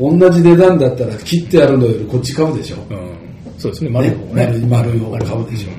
[0.00, 3.10] 同じ値段だったら切ってあるのよりこっち買うでしょ、うん、
[3.58, 3.90] そうですね。
[3.90, 4.46] 丸い方ね。
[4.58, 4.66] ね。
[4.66, 5.70] 丸い方買うでしょ、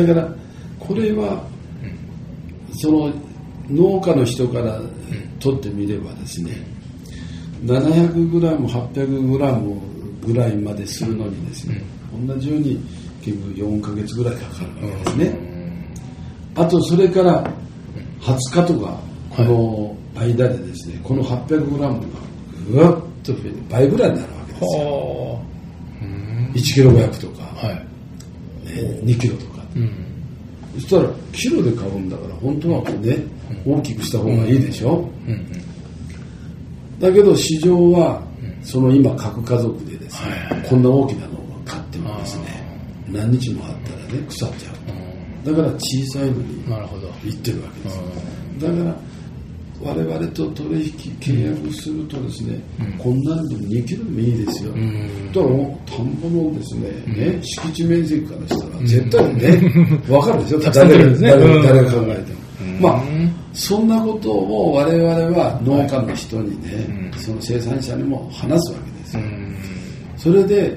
[0.00, 0.34] だから
[0.80, 1.44] これは、
[2.72, 3.12] その
[3.70, 4.80] 農家の人から
[5.38, 6.52] 取ってみればですね、
[7.64, 9.78] 700グラム800グラム
[10.26, 11.82] ぐらいまでするのにですね、
[12.26, 12.80] 同じように
[13.22, 15.38] 結局4ヶ月ぐらいかかるわけですね、
[16.54, 17.50] あとそれから
[18.20, 18.98] 20日とか
[19.30, 22.06] この間でですね、この800グラムが
[22.70, 24.80] ぐわっと増えて倍ぐらいになるわけですよ。
[24.80, 25.40] は
[26.54, 27.76] 1キロ500とか、あはい。
[27.76, 29.62] ね、2キロとか、
[30.74, 33.18] そしたらキロで買うんだから本当はね、
[33.66, 35.08] 大きくした方がいいでしょ、
[37.00, 38.22] だけど市場は
[38.62, 42.44] その今核家族でですね、こんな大きなのを買ってもですね
[43.08, 47.98] 何日もあったらね腐っちゃうだから小さいのに行ってるわけです
[48.60, 48.96] だから
[49.84, 52.58] 我々と取引契約するとですね、
[52.98, 59.70] こんなんでも2キロでもいいですよ、だから田んぼのですね,、ね敷地面積からしたら絶対ね、
[60.08, 60.60] 分かるでしょ？
[60.60, 61.30] たくさん取れるんですね。
[61.30, 61.62] 誰うん。
[61.62, 62.32] 誰が考えて
[62.80, 63.02] も、まあ
[63.52, 69.22] そんなことを我々は農家の人にね、その生産者にも話すわけですよ、
[70.16, 70.76] それで、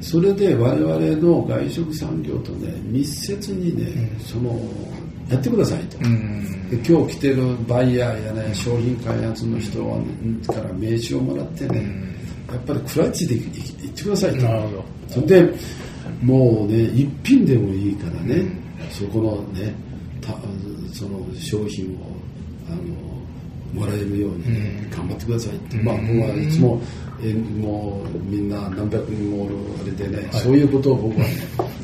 [0.00, 4.60] それで我々の外食産業とね密接にね、その
[5.28, 6.06] やってくださいと、で
[6.86, 9.82] 今日来てるバイヤーやね商品開発の人
[10.46, 11.84] から名刺をもらってね、
[12.50, 14.84] やっぱりクラッチで行ってくださいと。
[15.08, 15.54] それで
[16.22, 18.44] もうね一品でもいいからね、
[18.90, 19.74] そこのね
[20.20, 20.34] た
[20.92, 21.98] その商品を
[22.68, 22.78] あの
[23.80, 31.32] もらえるようにね、頑張ってくださいって、まあ僕はいつも、えもうみんな何百人もおるあれでね、そういうことを僕はね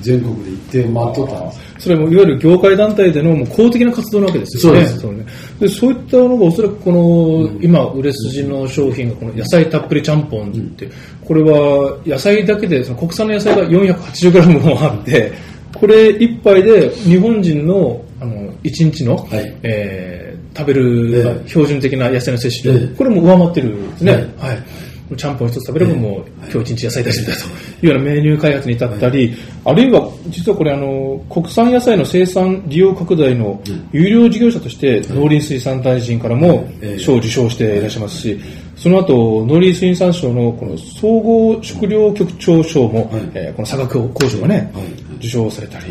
[0.00, 1.60] 全国で言って回っとったんです。
[1.78, 4.86] それもいわゆる業界団体でのもう公的な活動なわけですよね。
[4.86, 5.26] そうです。
[5.26, 5.26] ね。
[5.60, 10.88] でそういったのがおそらくこの、今売れ筋の商品がこの野菜たっぷりちゃんぽんって、
[11.24, 15.32] これは野菜だけでその国産の野菜が 480g もあって、
[15.74, 19.56] これ一杯で日本人のあの1日の、はい。
[19.62, 22.96] えー食べる、標準的な野菜の摂取量、ええ。
[22.96, 24.12] これも上回ってるんですね。
[24.12, 27.50] はいはいちゃんぽん一つ食べればもう、今日一日野菜出してたとい
[27.82, 33.60] うようなメニュー開発に至ったり、あるいは実はこれあの国産野菜の生産利用拡大の
[33.92, 36.98] 有料事業者として農林水産大臣からもええ。
[36.98, 38.40] 賞を受賞していらっしゃいますし、
[38.76, 43.30] その後農林水産省のこの総合食糧局長賞も、はい。
[43.34, 44.84] えーこの佐賀工場がね、はい。
[45.16, 45.86] 受賞されたり、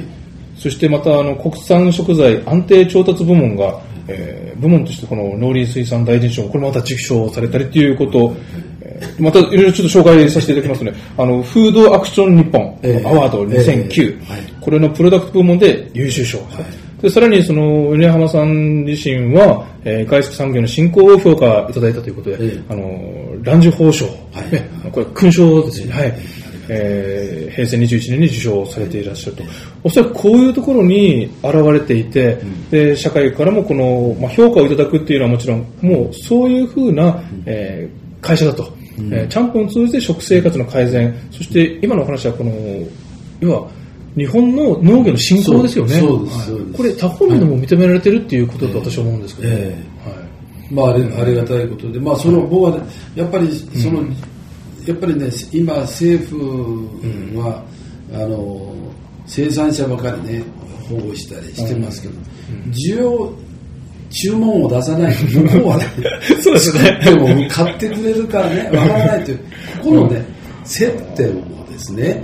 [0.57, 8.67] そしてまたあの国産食材安定調達部門が、えー部門としてこの農林水産大臣賞もこれまた受賞されたりということ、えー
[9.19, 13.31] またいろいろちょっと紹介させていただきますとね、あの、フードアクション日本ええアワー。
[13.31, 14.41] ド2009、ええはい。
[14.61, 16.39] これのプロダクト部門で優秀賞。
[17.01, 22.63] でさらにその米浜さん自身は、えー外食産業の振興を評価いただいたということで、ええ。
[22.69, 24.11] あの蘭寿宝賞、は
[24.49, 24.51] い。
[24.51, 26.13] ねこれ勲章ですね、はい。
[26.69, 29.43] えー平成21年に受賞されていらっしゃると、
[29.83, 32.37] おそらくこういうところに現れていて、
[32.69, 42.51] で社会からもこの、まあ、評価をいただくっていうのはもちろん、もうそういうふうな、えー会社だと、えーちゃんぽんを通じて食生活の改善、そして今のお話はこの、
[43.39, 43.69] 要は
[44.17, 45.99] 日本の農業の振興ですよね。
[45.99, 50.11] そうですこれ多方面でも認められてるっていうことだと私は思うんですけど、えは
[50.69, 50.73] い。
[50.73, 52.83] まあ、あれありがたいことで、まあ、その僕はね、
[53.15, 53.47] やっぱり
[53.79, 54.03] その、
[54.85, 57.63] やっぱりね、今、政府は、
[58.13, 58.73] あの
[59.27, 60.43] 生産者ばかりね、
[60.89, 62.13] 保護したりしてますけど、
[62.71, 63.31] 需要、
[64.09, 65.85] 注文を出さないと、向こうはね、
[66.41, 66.99] そうですね。
[67.03, 69.43] でも買ってくれるからね、 わからないという、こ
[69.89, 70.25] このね、
[70.63, 71.31] 接点を
[71.69, 72.23] ですね、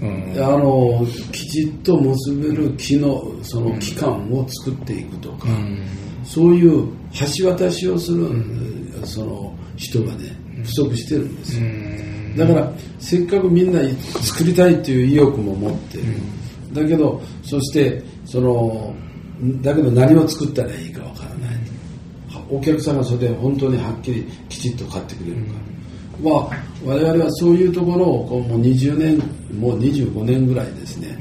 [0.00, 0.32] うん。
[0.36, 5.48] あのきちっと結べる機能その期間を作っていくとか、
[6.24, 6.88] そういう
[7.38, 8.28] 橋渡しをする、
[9.04, 11.66] その人がね不足してるんですよ、
[12.36, 13.80] だからせっかくみんな
[14.22, 16.04] 作りたいという意欲も持ってる、
[16.72, 18.94] だけどそしてその
[19.62, 21.58] だけど何を作ったらいいかわからない。
[22.50, 25.52] お客さんがそれで本当にはっきりきちっと買ってくれるか、
[26.22, 26.50] まあ、
[26.84, 29.18] 我々はそういうところをこうもう20年
[29.60, 31.18] もう25年ぐらいですね、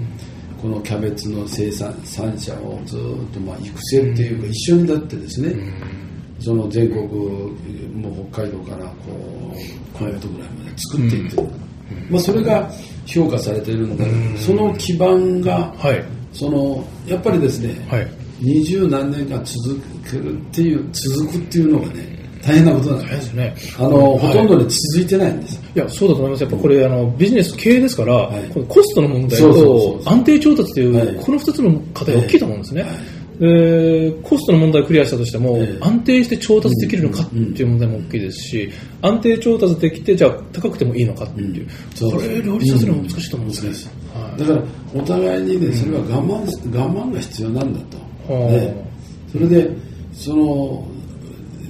[0.61, 2.99] このキャベツの生産産者をずっ
[3.33, 5.53] とまあ育成っていうか一緒になってですね、
[6.39, 7.07] その全国
[7.93, 8.93] もう北海道からこ
[9.53, 11.49] う熊本ぐらいまで作っていってる、
[12.09, 12.71] まあ、それが
[13.05, 18.07] 評価されてるんだけど、その基盤がはいそのやっぱりですね、はい。
[18.39, 22.17] 二十何年間続くっていう続くっていうのがね
[22.47, 23.33] 大変なことなんです。
[23.33, 23.55] ね。
[23.77, 24.19] あの、はい。
[24.19, 25.59] ほとんどに続いてないんです。
[25.75, 26.43] いや、そうだと思います。
[26.43, 28.49] やっぱこれ、あの、ビジネス経営ですから、はい。
[28.49, 31.15] このコストの問題と安定調達という、はい。
[31.25, 32.81] この二つの課題が大きいと思うんですね。
[32.83, 32.91] はい
[33.39, 35.85] でコストの問題をクリアしたとしても、ええ。
[35.85, 38.71] 安定して調達できるのかっていう問題も大きいですし、
[39.01, 43.91] 安定調達できて、じゃあ高くてもいいのかっていう、そうこれ両立させるのは難しいと思うんですね。
[44.37, 44.61] だから
[44.93, 47.79] お互いにねそれは我慢、我慢が必要なんだ
[48.27, 48.91] と、はあね、
[49.31, 49.69] それで
[50.13, 50.87] その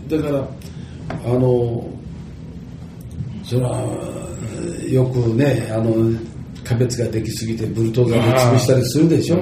[0.08, 0.48] だから
[1.26, 1.90] あの
[3.44, 4.08] それは
[4.90, 6.18] よくねあの
[6.64, 9.40] 差別ができすぎてブルトーザーで潰したりするでしょ、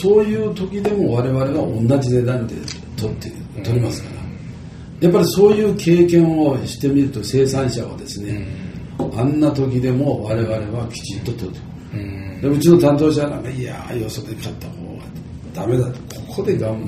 [0.00, 2.54] そういう時でも我々は同じ値段で
[2.96, 3.30] 取って
[3.62, 4.22] 取りますから、
[5.02, 8.46] やっぱりそういう経験をしてみると生産者はですね、
[8.98, 11.60] あんな時でも我々はきちっと取る、
[12.40, 15.04] でうちの担当者なんかいやーよそで買った方が
[15.54, 16.82] ダメだとここで我々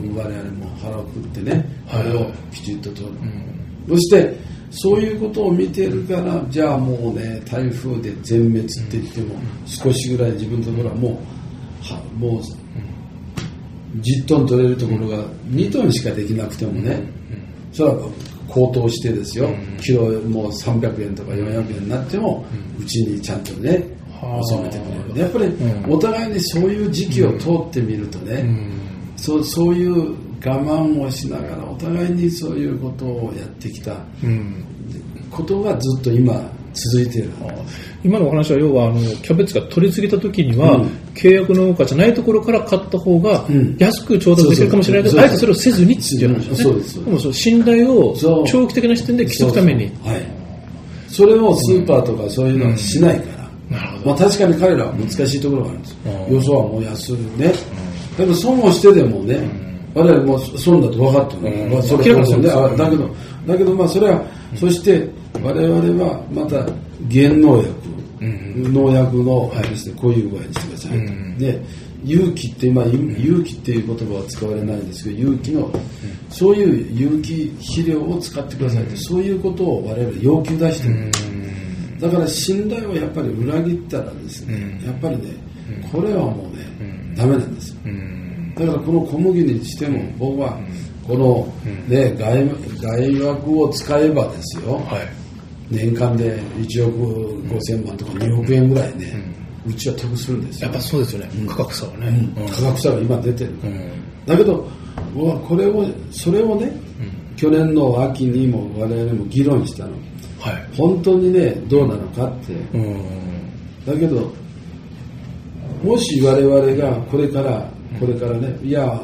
[0.53, 2.09] も腹をくってねこはい。
[2.09, 3.13] れをきちっと取る、
[3.89, 4.37] そして
[4.71, 9.37] そういうことを見てるからじゃあもうね台風で全滅って言っても
[9.67, 11.13] 少しぐらい自分のところはもう
[11.85, 12.43] はもう
[14.01, 17.01] 10トン取れるところが2トンしかできなくてもね、
[17.73, 18.09] それは
[18.49, 19.49] 高騰してですよ、
[19.81, 22.45] キロもう300円とか400円になっても、
[22.79, 23.81] うちにちゃんとね、はあ
[24.49, 25.21] 収めてくれる。
[25.21, 25.93] やっぱりうん。
[25.93, 28.45] お互いにそういう時期を通ってみるとね、
[29.17, 30.15] そうそういう
[30.45, 33.97] 我慢をしながらお互いにそういうことをやってきた。
[34.23, 34.65] うん。
[35.31, 37.31] ことがずっと今続いている。
[38.05, 40.87] 今のお話は要はあのキャベツが取り次げた時には、うん。
[41.15, 43.77] 契約農家じゃないところから買った方がうん。
[43.79, 46.57] 安く調達できるかもしれないけど、あえてそれをせずにっていう話ですね。
[46.57, 49.91] そうですですもその信頼を長期的な視点で築くために。
[51.09, 53.36] それをスーパーとかそういうのはしないから。
[54.07, 55.91] まあ、確かに彼らは難しいところがあるんです。
[55.93, 55.99] よ、
[56.29, 56.35] うん。
[56.37, 57.53] よそはもう安いね、だ
[58.19, 59.41] けど損をしてでもね、
[59.95, 61.43] 我々も損だと分かってる。
[62.77, 63.11] だけど、
[63.47, 64.23] だけどまあそれは、
[64.55, 65.09] そして
[65.43, 66.57] 我々はまた
[67.11, 67.69] 原農薬、
[68.21, 70.95] 農薬のあれですね、こういう具合にしてくださ。
[70.95, 71.39] い、うん。
[71.39, 71.61] で
[72.05, 75.69] 有機って今、有機っていう言葉は使われないんですけど有機の、
[76.31, 81.11] そういう有機肥料を使ってくださいって、そういうことを我々要求出してる、
[82.01, 85.33] だから信頼をやっぱり裏切ったらですね、やっぱりね、
[85.91, 86.65] これはもうね、
[87.17, 87.77] ダメなんですよ。
[87.87, 88.27] うん
[88.57, 90.59] だからこの小麦にしても、僕は、
[91.07, 91.47] この
[91.89, 92.49] ね、外
[92.81, 95.09] 外枠を使えばですよ、はい。
[95.71, 99.13] 年間で1億5千万とか2億円ぐらいね、
[99.67, 100.75] うちは得するんですよやっ。
[100.75, 101.31] ぱそうですよね。
[101.47, 102.07] 価格差はね。
[102.39, 103.73] うん価格差が今出てるから。
[103.73, 103.91] うん
[104.27, 104.67] だけど、
[105.15, 106.73] 僕はこれを、それをね、
[107.37, 109.93] 去年の秋にも我々も議論したの。
[110.47, 110.77] はい。
[110.77, 112.53] 本当にね、どうなのかって。
[112.73, 113.03] うん。
[113.85, 114.33] だけど、
[115.83, 117.69] もし我々がこれから、
[117.99, 119.01] これからね、いや、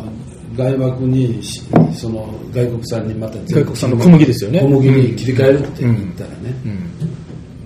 [0.57, 1.63] 外枠にし、
[1.95, 4.61] その外国産にまた外国産の小麦ですよね。
[4.61, 6.91] 小麦に切り替えるって言ったらね、うん。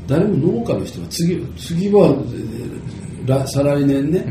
[0.07, 4.25] 誰も農家の人は次、次は、再来年ね、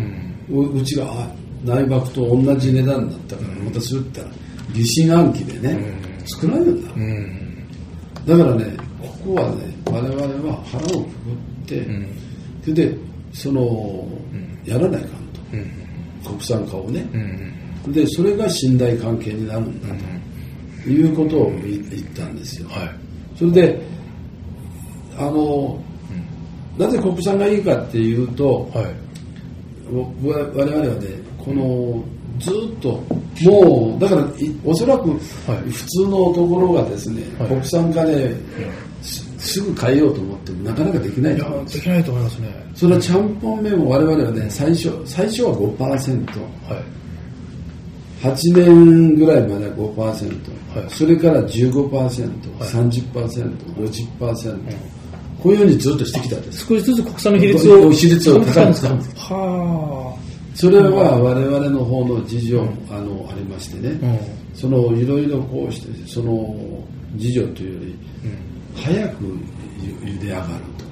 [0.49, 1.31] ううちがあ
[1.65, 4.37] 内爆と同じ値段だったから、またするって言ったら、
[4.73, 5.93] 疑心暗鬼でね、
[6.25, 6.91] 作らないんだ。
[6.95, 7.55] うん。
[8.25, 8.84] だからね、
[9.25, 11.05] ここはね、我々は腹をくくっ
[11.65, 11.83] て、
[12.61, 12.97] それで、
[13.33, 14.07] その、
[14.65, 15.11] やらないかん
[16.21, 16.29] と。
[16.29, 17.03] 国産化をね。
[17.87, 19.87] で、それが信頼関係になるんだ
[20.83, 22.69] と、いうことを言言ったんですよ。
[22.69, 22.89] はい。
[23.35, 23.81] それで、
[25.17, 25.79] あの、
[26.77, 28.85] なぜ国産がいいかっていうと、はい。
[29.91, 31.07] 我我々はね、
[31.43, 32.03] この、
[32.39, 33.01] ずっと、
[33.43, 35.15] もう、だから、いおそらく、は
[35.65, 35.71] い。
[35.71, 37.49] 普通のところがですね、はい。
[37.49, 38.35] 国産化で、
[39.01, 41.77] すすぐ変えようと思ってもなかなかできないと思うんです。
[41.77, 42.65] できないと思いますね。
[42.73, 46.83] それはちゃんぽん麺も我々はね、最初、最初は5%、はい。
[48.25, 50.89] 8年ぐらいまでは5%、はい。
[50.89, 51.89] それから15%、
[52.59, 53.11] 30%、
[53.75, 54.59] 50%、
[55.43, 56.65] こういうようにずっとしてきたんです。
[56.65, 57.91] 少しずつ国産の比率を。
[57.91, 58.81] 比率を高くです。
[59.29, 60.17] かは
[60.55, 64.05] それは我々の方の事情、あの、ありましてね、あ。
[64.05, 64.19] うん。
[64.57, 66.55] そのいろいろこうして、その
[67.15, 67.95] 事情というより、
[68.81, 69.25] 早く
[69.81, 70.47] ゆ茹で上がる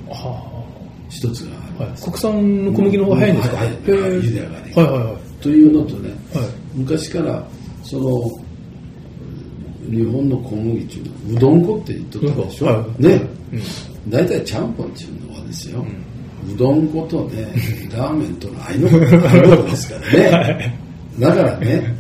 [0.08, 0.64] と、は
[1.10, 1.86] 一つが。
[1.86, 2.02] はい。
[2.02, 3.56] 国産の小麦の方が早いんですか？
[3.58, 5.18] はい茹で上がりはいはいはい。
[5.42, 6.46] というのとね、はい
[6.76, 7.44] 昔から
[7.84, 8.30] その
[9.90, 13.22] 日本の小麦っていうのはうどん粉って言っとったでしょ、はいはいね、
[14.10, 15.84] 大体ちゃんぽんっていうのはですよ、う
[16.58, 17.48] どん粉とね
[17.96, 20.80] ラーメンとの合いの子合いの子ですからね、
[21.20, 21.96] だからね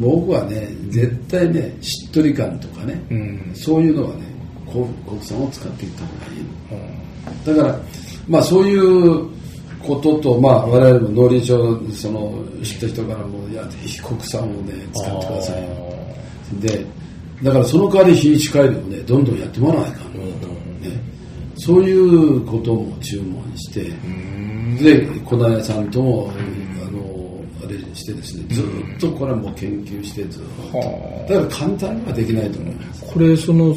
[0.00, 3.50] 僕はね絶対ねしっとり感とかね、うん。
[3.54, 4.22] そういうのはね
[4.66, 7.80] こ国産を使っていった方がいいのだから、
[8.28, 9.32] まあそういう
[9.82, 15.68] ことと、まあ、我々も農林省その知った人からも、いや、非国産をね、使ってくださいよ。
[16.60, 16.86] で、
[17.42, 21.11] だからその代わり品種改良をね、どんどんやってもらわないかんね。
[21.64, 23.84] そういうことも注文して、
[24.82, 26.32] で、小田屋さんとも、
[26.84, 28.64] あの、あれしてですね、ずっ
[28.98, 30.42] とこれはもう研究してずっ
[30.72, 30.78] と。
[31.32, 33.04] だから簡単にはできないと思います。
[33.04, 33.76] これその、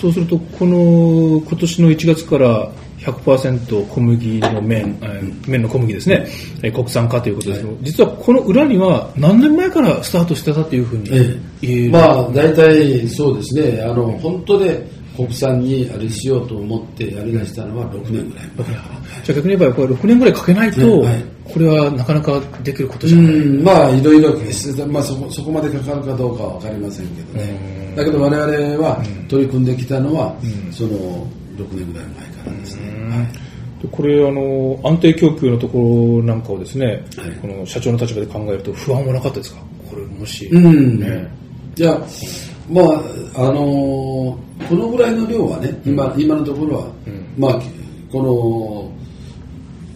[0.00, 6.26] そうするとこの今年の1月から100%小麦の麺、えー麺の小麦ですね、
[6.62, 18.46] えー国産化ということですけど、実はこの裏には何年前からスタートしてたというふうにえ言える、えまあ大体そうですね、あの本当で国産にあれしようと思ってやりだしたのは6年ぐらい。
[18.56, 18.66] 前。
[18.66, 21.04] じゃあ逆に言えばこれ6年ぐらいかけないと、
[21.44, 24.30] これはなかなかできることじゃない、うん、まあいろいろ、
[24.88, 30.34] まあ、そこそこまでかかるかどうかは分かりませんけどね、だけど我々は取り組んできたのは、
[30.70, 32.82] その6年ぐらい前からですね。
[33.10, 33.82] はい。
[33.82, 37.32] でこれあの安定供給のところなんかをですね、はい。
[37.42, 39.60] この社長の立場で考えると不安はなかったですか？
[39.90, 41.00] これもし、うん。
[41.00, 41.28] ね。
[41.74, 42.02] じゃあ、
[42.72, 42.84] まあ、
[43.36, 46.86] あのーこのぐらいの量はね、今今のところは、
[47.36, 47.60] まあ、
[48.10, 48.92] この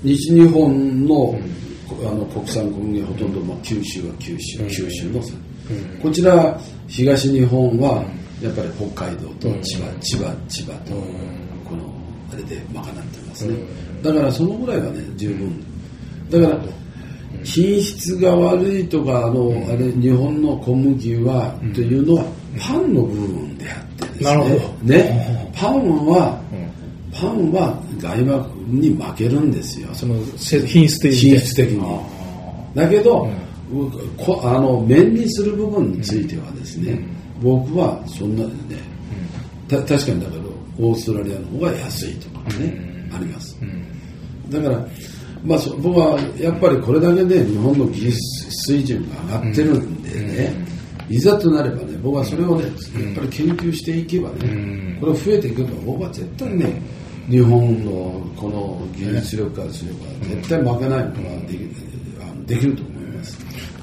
[0.02, 1.38] 西日本の,、
[2.02, 5.20] あの国産小麦はほとんど、まあ、九州は九州、九州の、
[6.02, 6.58] こちら
[6.88, 8.04] 東日本は
[8.42, 10.92] やっぱり北海道と千葉、千葉、千葉と、
[11.68, 11.84] この
[12.32, 13.54] あれで賄ってますね、
[14.02, 15.64] だからそのぐらいはね十分。
[16.28, 16.60] だから
[17.44, 22.24] 品質が悪いとかあの、あれ日本の小麦は、というのは
[22.58, 24.24] パンの部分であってですね。
[24.24, 24.94] なるほど。
[24.94, 25.52] ね。
[25.54, 26.40] パンは、
[27.12, 29.88] パンは外膜に負けるんですよ。
[29.92, 32.00] そのせ品質的に品質的に。
[32.74, 33.28] だけど、
[34.16, 36.98] こあの麺にする部分についてはですね、
[37.42, 38.50] 僕はそんなね、
[39.68, 43.56] た確かにだけどオーストラリアの方が安いとかね、あります、
[44.50, 44.86] だから、
[45.44, 48.16] まあ、そ僕はやっぱりこれだけで日本の技術
[48.50, 50.54] 水準が上がってるんでね、
[51.08, 56.80] いざとなればね僕はそれをねやっぱり研究していけばね、これ増えていけば僕は絶対ね
[57.28, 59.98] 日本のこの技術力からすれば
[60.28, 61.58] 絶対負けないことができ
[62.46, 63.38] できると思います。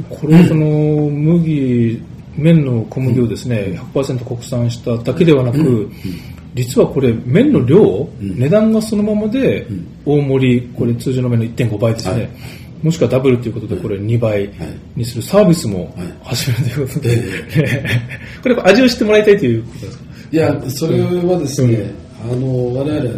[0.09, 2.01] これはその麦
[2.35, 5.89] 麺の小麦をですね100%国産しただけではなく、
[6.55, 9.67] 実はこれ麺の量、値段がそのままで
[10.05, 12.29] 大盛りこれ通常の麺の1.5倍ですね、はい
[12.83, 14.49] もしくはダブルということでこれ2倍
[14.95, 16.13] にするサービスもはい。
[16.23, 17.23] 始めるということで、
[17.55, 17.85] え
[18.43, 20.03] これ味を知ってもらいたいということですか？
[20.31, 21.91] いや、それはですね、
[22.29, 23.09] あの、我々はね、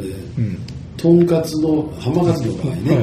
[0.98, 3.02] とんかつの、浜かつの場合ね、は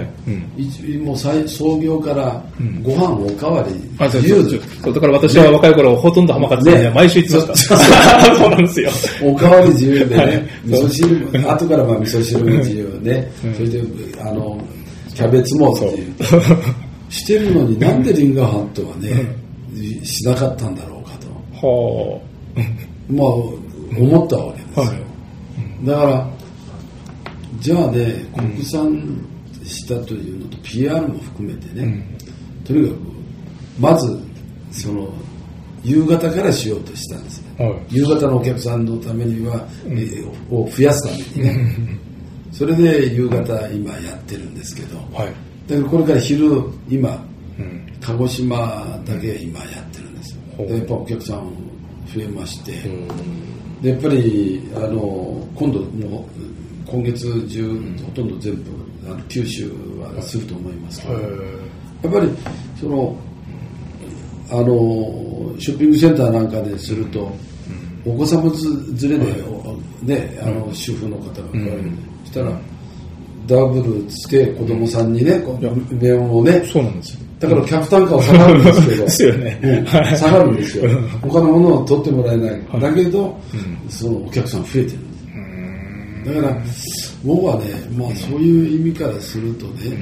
[0.59, 0.63] い。
[0.63, 2.43] 一もう最創業から
[2.83, 3.75] ご飯おかわり
[4.19, 4.51] 自由
[4.85, 8.91] でだから私は若い頃ほとんど浜勝にはね毎週行ってました、そうなんですよ。
[9.23, 10.27] おかわり自由ではい。
[10.29, 11.09] ね、味噌汁
[11.43, 13.83] も、後からまあ味噌汁も自由ね、それで、
[14.21, 14.59] あの、
[15.15, 16.15] キャベツもっていう。
[17.11, 19.11] してるのになんでリンガーハットはね、
[20.03, 21.13] しなかったんだろうか
[21.61, 21.67] と。
[21.67, 22.21] は
[23.11, 24.85] まあ、思ったわけですよ。
[24.85, 25.03] はい
[25.85, 26.31] だから、
[27.59, 29.27] じゃあね、国産
[29.65, 32.07] したというのと PR も含めてね、
[32.65, 32.99] とにかく、
[33.81, 34.19] まず、
[34.71, 35.13] その、
[35.83, 37.67] 夕方からしようとしたんですね。
[37.67, 41.77] はい夕方のお客さんのためには、えーを増やすためにね。
[42.53, 45.33] それで夕方今やってるんですけど、あはい。
[45.67, 47.25] だからこれから昼、今、
[47.59, 47.93] うん。
[48.01, 50.67] 鹿児島だけ今やってるんですよ。
[50.67, 51.53] でやっぱお客さん
[52.15, 52.73] 増えまして、
[53.81, 56.27] でやっぱりあの今度も
[56.87, 58.63] う今月中、ほとんど全部
[59.07, 62.31] あの九州はすると思いますけど、やっぱり
[62.79, 63.17] その
[64.51, 67.33] あのショッピングセンターなんかですると、
[68.05, 72.59] お子様ず連れで、おね、あの主婦の方が来られる、そしたら
[73.47, 80.89] ダブルして子供さんにね、こう麺をね、そうなんですよだから客単価は下がるんですけど、ですよねうんはい下がるんですよ。
[81.21, 82.63] 他のものを取ってもらえない。
[82.81, 83.37] だけど、
[83.89, 84.99] そのお客さん増えてる。
[86.37, 86.57] だから、
[87.25, 87.65] 僕はね、
[87.97, 89.97] まあそういう意味からするとね、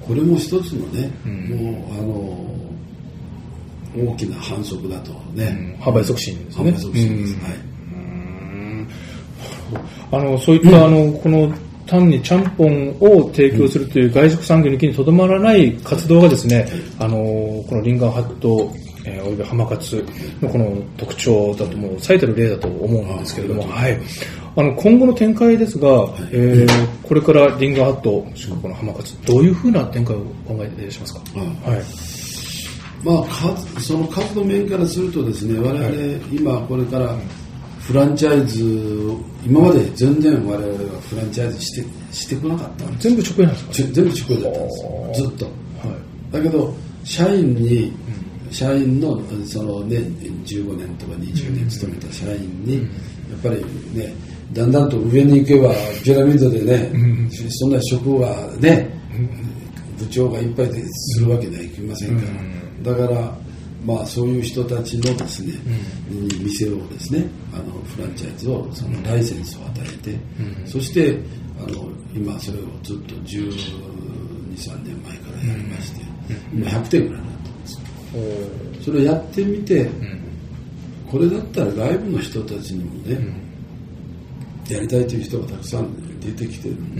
[0.00, 2.02] これも一つのね、もう、あ
[4.06, 5.76] の、大きな反則だとね。
[5.80, 7.34] 販売促進ですね販売促進です。
[7.34, 7.69] うんはい。
[10.12, 11.52] あのそういった、あのこの
[11.86, 16.66] 単にちゃんぽんを提供するという外食産業ににとどまらない活動がですね、
[16.98, 18.72] あのこのリンガーハット、
[19.04, 20.04] えー、および浜勝
[20.40, 23.98] のこの特徴だともう最たる例だと思うんですけれども、はい、
[24.56, 25.88] あの今後の展開ですが、
[26.30, 31.20] えーこれからリンガーハット、もしくはこの浜勝、どういうふうな展開をお考えしますか？
[31.34, 31.82] うんはい。
[33.02, 35.90] まあ、数その数の面からするとですね、我々、
[36.30, 37.12] 今これから、
[37.80, 38.62] フランチャイズ、
[39.44, 42.84] 今まで全然我々はフランチャイズしてしてこなかった。
[42.98, 43.72] 全部直営なんですか？
[43.72, 45.44] ち全部直営だったんですよ、ずっと。
[45.46, 46.32] はい。
[46.32, 46.74] だけど、
[47.04, 47.92] 社員に、
[48.50, 49.96] 社員のそのね、
[50.44, 53.64] 15年とか20年勤めた社員に、やっぱり
[53.96, 54.12] ね、
[54.52, 55.72] だんだんと上に行けば、
[56.04, 56.90] ピラミッドでね、
[57.48, 58.88] そんな職はね、
[59.98, 62.26] 部長がいっぱいでするわけにはいきませんか
[62.84, 63.38] ら、だから、
[63.84, 65.54] まあ、そういう人たちのですね、
[66.08, 70.18] に店をですね、あのフランチャイズをそのライセンスを与えて、
[70.66, 71.18] そして
[71.58, 73.50] あの今それをずっと12、
[74.56, 76.02] 3年前からやりまして、
[76.52, 77.80] 今100店ぐらいになってます。
[78.84, 79.88] それをやってみて、
[81.10, 83.18] これだったら外部の人たちにもね、
[84.68, 86.96] やりたいという人がたくさん出てきてるん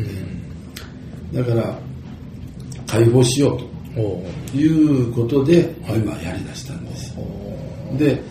[1.32, 1.78] で、だから
[2.86, 3.69] 解放しようと。
[3.96, 4.22] お
[4.56, 7.14] いうことで、今やりだしたんです。
[7.98, 8.22] で、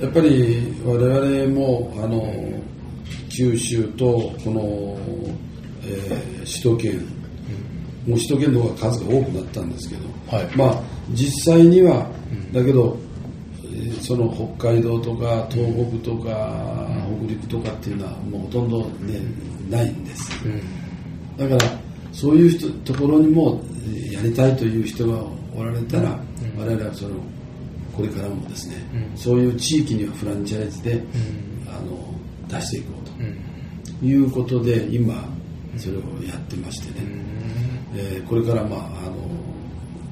[0.00, 2.34] やっぱり我々もあの
[3.28, 4.98] 九州とこの、
[5.82, 6.98] えー首都圏、
[8.06, 10.82] もう首都圏の方が数が多くなったんですけど、はいまあ
[11.12, 12.06] 実際には、
[12.52, 12.96] だけど、
[13.62, 14.28] えーその
[14.58, 16.86] 北海道とか東北とか、
[17.20, 19.20] 北陸とかっていうのはもうほとんどね
[19.70, 20.30] ないんです。
[21.36, 21.60] だから
[22.12, 23.73] そういう人ところにもえー
[24.12, 25.22] やりたいという人が
[25.54, 26.18] おられたら、
[26.58, 27.16] 我々はその
[27.96, 28.76] これからもですね、
[29.14, 31.02] そういう地域にはフランチャイズで、
[31.68, 32.14] あの
[32.48, 35.24] 出していこうということで今
[35.76, 37.06] それをやってましてね、
[37.96, 39.14] えーこれからまああの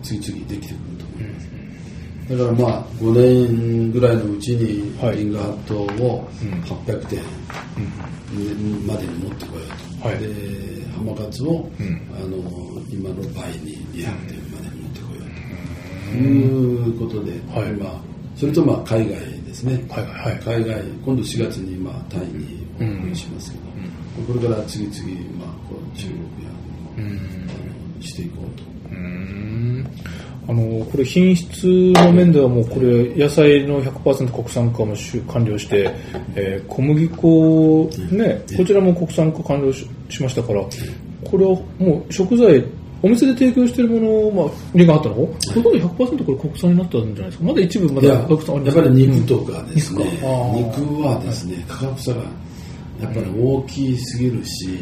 [0.02, 1.48] 次々できてくると思います、
[2.28, 5.16] だからまあ5年ぐらいのうちにはい。
[5.16, 6.28] リンガーハットを
[6.86, 7.20] 800店
[8.86, 10.28] までに持ってこようと、はいで
[10.92, 11.68] 浜勝を、ん。
[12.14, 12.36] あの
[12.88, 15.26] 今の倍に200店までに持ってこよう
[16.12, 16.18] と。
[16.18, 17.70] いうことで、はい。
[17.70, 18.02] 今
[18.36, 20.32] それとまあ海外ですね、はいはい。
[20.34, 24.94] はい海外今度4月にまあタイにオープンしますけど、これから次々
[25.44, 26.50] まあこう中国や、
[26.98, 27.00] あ
[27.96, 28.62] のしていこうと。
[30.46, 35.88] うんあのこれ品質の面ではもうこれ野菜の100%国産化もし完了して、
[36.34, 40.60] えー小麦粉ねこちらも国産化完了ししましたから
[41.24, 42.64] これはもう食材
[43.04, 45.14] お店で提供しているもの、まあ、リンガーハットの？
[45.14, 47.44] 方、ほとんど100%これ国産になったんじゃないですか？
[47.44, 50.20] まだ一部まだやっぱり肉とかですね、肉。
[50.20, 50.56] かあー。
[50.58, 52.22] 肉はですね、価格差が
[53.00, 54.78] やっぱり大きすぎるし、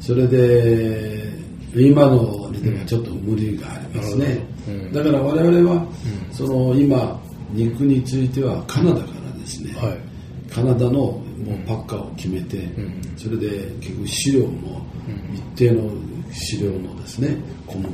[0.00, 1.39] それで
[1.74, 2.50] 今の
[2.86, 4.44] ちょっと無理がありますね、
[4.92, 5.86] だから我々は、
[6.32, 7.20] その今
[7.52, 9.98] 肉についてはカナダからですね、はい。
[10.52, 11.22] カナダのもう
[11.66, 12.68] パッカーを決めて、
[13.16, 13.48] それで
[13.80, 14.84] 結局飼料も
[15.34, 15.90] 一定の
[16.32, 17.92] 飼料のですね小麦を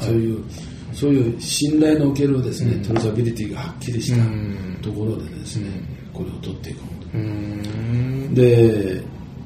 [0.00, 0.44] そういう
[0.92, 5.68] そういう信頼のおけるですね、トレーサビリティがはっきりしたところでですね、
[6.12, 7.18] これを取っていこうと。
[7.18, 8.34] うん。
[8.34, 9.02] で、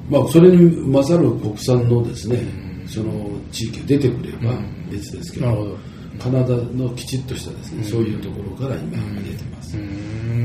[0.09, 2.39] まあ、それに勝る国産のですね、
[2.87, 4.57] その地域が出てくれば
[4.91, 5.77] 別ですけど、なるほど。
[6.19, 9.77] カナダのきちっとしたですね、そういうところから今入れてます。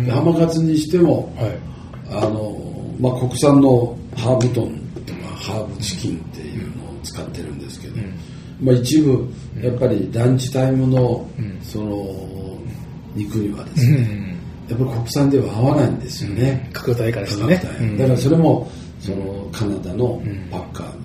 [0.05, 1.59] で浜勝にしても、はい。
[2.11, 7.97] あの、まあ、国産のハーブトンとかハーブチキンっていうのを使ってるんですけど、
[8.61, 9.29] まあ、一部
[9.63, 11.29] やっぱりランチタイムの
[11.63, 12.59] その
[13.15, 14.37] 肉にはですね、
[14.69, 17.97] やっぱり国産では合わないんですよね、価格帯からし価てね。
[17.97, 21.00] だからそれもそのカナダのパッカー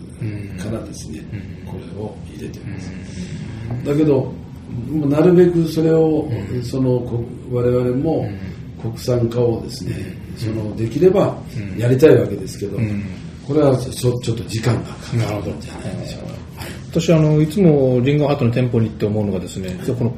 [0.65, 1.23] からですね、
[1.65, 2.91] これを入れてます、
[3.85, 4.33] だけど
[5.07, 6.29] なるべくそれを、
[6.63, 8.27] そのこ我々も
[8.81, 9.95] 国産化をですね、
[10.37, 11.37] そのできれば
[11.77, 12.77] やりたいわけですけど、
[13.47, 16.27] これはちょちょっと時間がかかるんじゃないでしょうか、
[16.63, 16.71] はい。
[16.89, 20.13] 私あのいつもリンガーハットの店舗に行って思うのがですね、この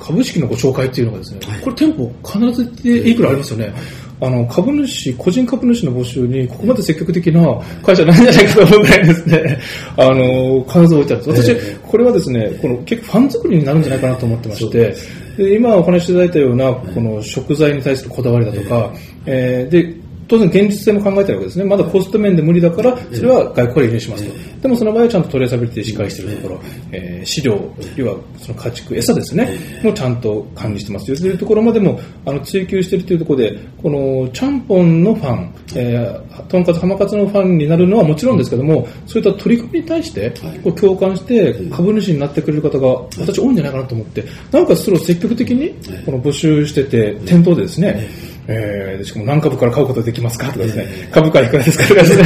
[0.00, 3.72] 株式のご紹介っていうのがですね、これ店舗必ずでいくらありますよね。
[4.20, 9.58] あの株主、個人株主の募集にここまで積極的な会社ないんじゃないかと思うぐらいですね、
[9.96, 11.42] あの、必ず置いてあるんです。
[11.42, 14.94] 私、えこれはですね、この結構ファン作りになるんじゃないかなと思ってまして、
[15.36, 18.90] で今お話しいただいたような、この食材に対するこだわりだとか、
[19.26, 19.94] えーで、
[20.28, 21.64] 当然現実性も考えてるわけですね。
[21.64, 24.60] まだコスト面で無理だから、それは外国から輸入しますと。
[24.62, 26.60] でもその場合はちゃんとトレーサビリティしっかりしているところ、
[26.92, 27.60] えー飼料、
[27.96, 31.06] 要はその家畜、餌ですね、もちゃんと管理してます。
[31.06, 40.32] というところまでもあの追求しているというところで、このちゃんぽんのファン、えー、とんかつ、浜かつのファンになるのはもちろんですけども、そういった取り組みに対して、
[40.76, 45.74] 共感して株主になってくれる方が私多いんじゃないかなと思って、なおかつそれを積極的に
[46.04, 48.08] この募集してて、店頭でですね、
[48.48, 50.46] えーでしかも何株から買うことができますか？
[50.46, 51.84] とかですね、株価いくらですか？
[51.88, 52.24] とかですね、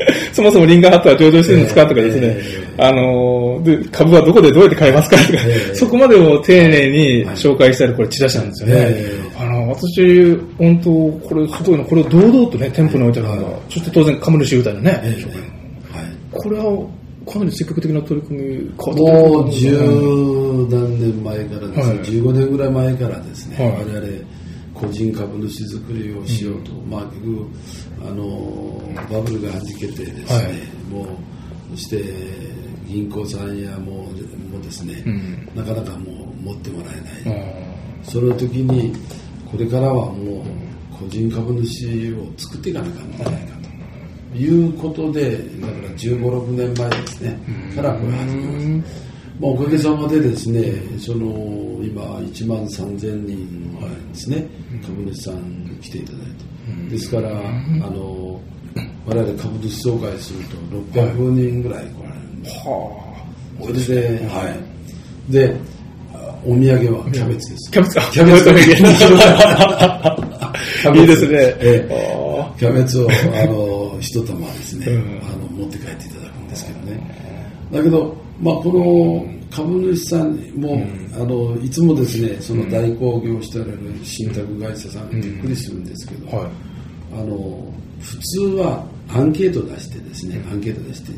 [0.32, 1.82] そもそもリンガーハットは上場してるんですか？
[1.86, 2.36] とかですね、
[2.78, 5.16] あのーで、株はどこでどうやって買えますか？
[5.16, 5.38] とか、
[5.74, 8.96] そこまでを丁寧に紹介してあるこれチラシなんですよね。
[9.38, 10.90] あの私、本当、
[11.28, 13.60] これすごいの、これを堂々とね、店舗に置いてあるのが、はい。
[13.68, 15.02] そして当然、株主優待のね、
[16.32, 16.64] これは
[17.30, 19.70] かなり積極的な取り組み、変もう十
[20.70, 21.98] 何年前からですね、はい。
[21.98, 23.72] 15年ぐらい前からですね、はい。
[23.86, 24.06] 我々
[24.80, 27.48] 個人株主作りをしようと、まあ結局
[28.00, 30.52] あのバブルがはじけてですね、はい。
[30.90, 31.06] もう
[31.76, 32.04] そして
[32.86, 35.48] 銀行さんやもうもうですね、うん。
[35.54, 38.94] なかなかもう持ってもらえない、あその時に
[39.50, 40.44] これからはもう
[40.98, 43.56] 個人株主を作っていかなきゃならないか
[44.32, 47.38] ということでだから15、6年前ですね
[47.74, 49.08] からこれ始めました。
[49.40, 51.26] まあ、おかげさまでですね、その
[51.84, 53.78] 今1万3000人
[54.12, 54.46] ですね、
[54.84, 56.20] 株主さんが来ていただい
[56.88, 57.32] て、ですから、あ
[57.90, 58.40] の
[59.06, 60.56] 我々株主総会すると
[61.00, 62.56] 600人ぐらい来られるんです。
[62.66, 62.70] あ。
[62.70, 63.08] は
[63.60, 64.54] それで、は
[65.28, 65.32] い。
[65.32, 65.56] で、
[66.12, 67.70] あお土産はキャベツです。
[67.70, 67.94] キャベツ。
[67.94, 68.00] か。
[68.12, 68.44] キャベツ。
[68.44, 68.62] キャベ
[70.94, 71.00] ツ。
[71.00, 71.38] いいですね。
[71.60, 71.88] え
[72.58, 75.20] キャベツを、あの、一玉ですね、うん。
[75.22, 77.00] あの、持って帰っていただくんですけどね。
[77.72, 80.80] だけど、まあ、この株主さんも、
[81.14, 86.48] あの、いつもですね、その代行業しておられる信託会社さん、びっくりするんですけど、はい。
[87.14, 91.12] あの、普通はアンケート出してですね、アンケート出して、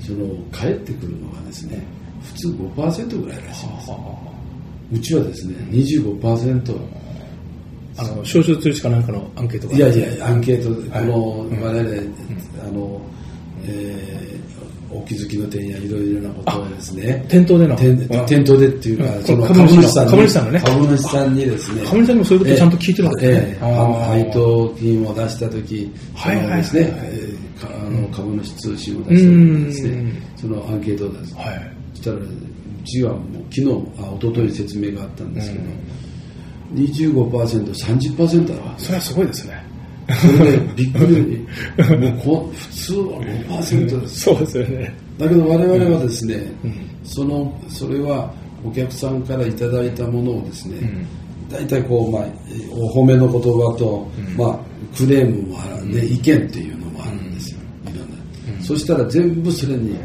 [0.00, 1.82] その、帰ってくるのがですね、
[2.22, 3.90] 普通5%ぐらいらしいんです。
[4.92, 6.76] うちはですね、25%、
[7.98, 9.76] あの、少数通知かなんかのアンケートが。
[9.76, 11.06] いやいや、アンケートで、はい。
[11.06, 11.96] この、我々、
[12.66, 13.00] あの、
[13.64, 14.41] えー
[14.92, 17.76] お気づきの点やいろいろなことをですね、店頭での。
[17.76, 19.24] 店頭でっていうかう、ん。
[19.24, 20.60] その株主さん株主さんに、株主さんのね。
[20.64, 26.92] 株主さんにですね、株主さんにもそういうことをちゃんと聞いてるんですね配当金を出したとき、はいですね、
[27.62, 30.06] あの株主通信を出したですうん。
[30.06, 31.34] ね、そのアンケートを出す。
[31.34, 31.76] はい。
[31.94, 32.20] そしたら、う
[32.84, 33.66] ちはもう昨日、
[33.98, 35.64] あ一昨日説明があったんですけど、
[36.74, 39.61] 25%、30%あるわけそれはすごいですね。
[40.20, 41.46] それでびっくり、
[41.98, 44.20] もうこ普通は5%です。
[44.20, 44.94] そうですよね。
[45.18, 46.52] だけど我々はですね、
[47.04, 48.32] その、それは
[48.64, 51.06] お客さんからいただいたものをですね、
[51.50, 52.24] 大体こう、まあ、
[52.70, 54.58] お褒めの言葉と、まあ、
[54.96, 57.58] クレームもあるね、意見っていうのもあるんですよ。
[57.84, 58.64] いろんな。
[58.64, 59.96] そしたら全部それに、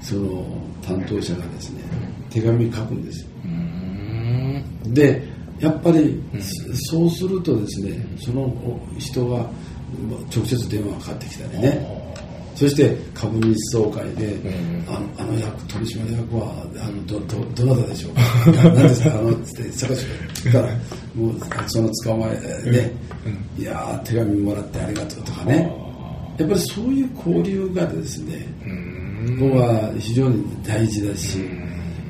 [0.00, 0.44] その
[0.82, 1.82] 担当者がですね、
[2.30, 3.28] 手紙書くんですよ。
[4.92, 6.22] でやっぱり、
[6.90, 8.52] そうするとですねその
[8.98, 9.48] 人が
[10.34, 12.06] 直接電話がかかってきたりね。
[12.56, 14.34] そして株主総会で、
[14.88, 18.20] あのあの役取締役はあのどどどなたでしょうか。
[18.64, 20.68] 何ですかあのつって探してから
[21.14, 22.92] もうその捕まえね、
[23.58, 25.70] いやー手紙もらってありがとうとかね。
[26.38, 28.46] やっぱりそういう交流がですね
[29.38, 31.38] ここは非常に大事だし、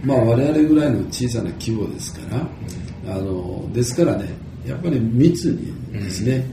[0.04, 2.46] まあ、我々ぐらいの小さな規模ですから、
[3.08, 4.28] あのですからね
[4.66, 6.44] やっぱり密にですね、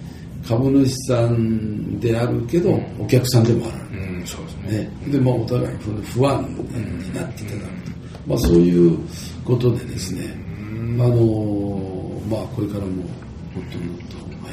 [0.47, 4.77] 株主さんであるけど、お客さんでもある、うん、そうですね。
[4.77, 7.91] ね、でまあ、お互い不不安になっていただくと、
[8.27, 8.97] まあ、そういう
[9.43, 10.35] ことでですね、
[10.99, 14.51] あのまあ、これからももっともっと、は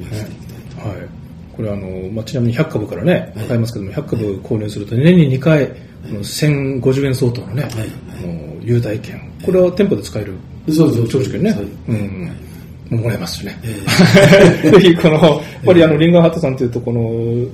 [0.00, 0.88] い、増やしていきたいと。
[0.88, 1.08] はい。
[1.56, 5.74] これあの、まあ、ちなみに100株からね、買いますけども、100株購入すると年に2回、こ
[6.12, 7.72] の1050円相当のね、はい。
[8.18, 9.20] あの優待券。
[9.44, 10.34] これは店舗で使える
[10.72, 11.66] そうそう長寿券ねそう。
[11.88, 12.30] うん。
[12.90, 13.58] もらえますしね。
[14.64, 17.46] え ぜひ、この、やっぱりあの、リンガーハットさんというと、この、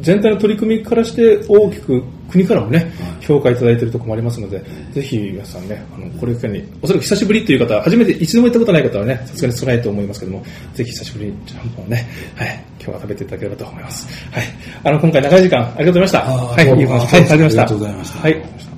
[0.00, 2.90] 全体の取り組みからして大きく国からもね、
[3.20, 10.44] 評価いただいているところもありますので、ぜひ皆さんね、あの、これをに、おそらく久しぶりという方、初めて一度も行ったことない方はね、さすがに少ないと思いますけども、
[10.74, 14.08] ぜひ久しぶりにちゃんぽんをね、はい、今日は食べていただければと思います。
[14.32, 14.44] はい。
[14.82, 16.18] あの、今回長い時間ありがとうございました。
[16.20, 17.62] はい、いいお話はい、ありがとうございました。
[17.62, 18.28] ありがとうございましたは
[18.72, 18.75] い。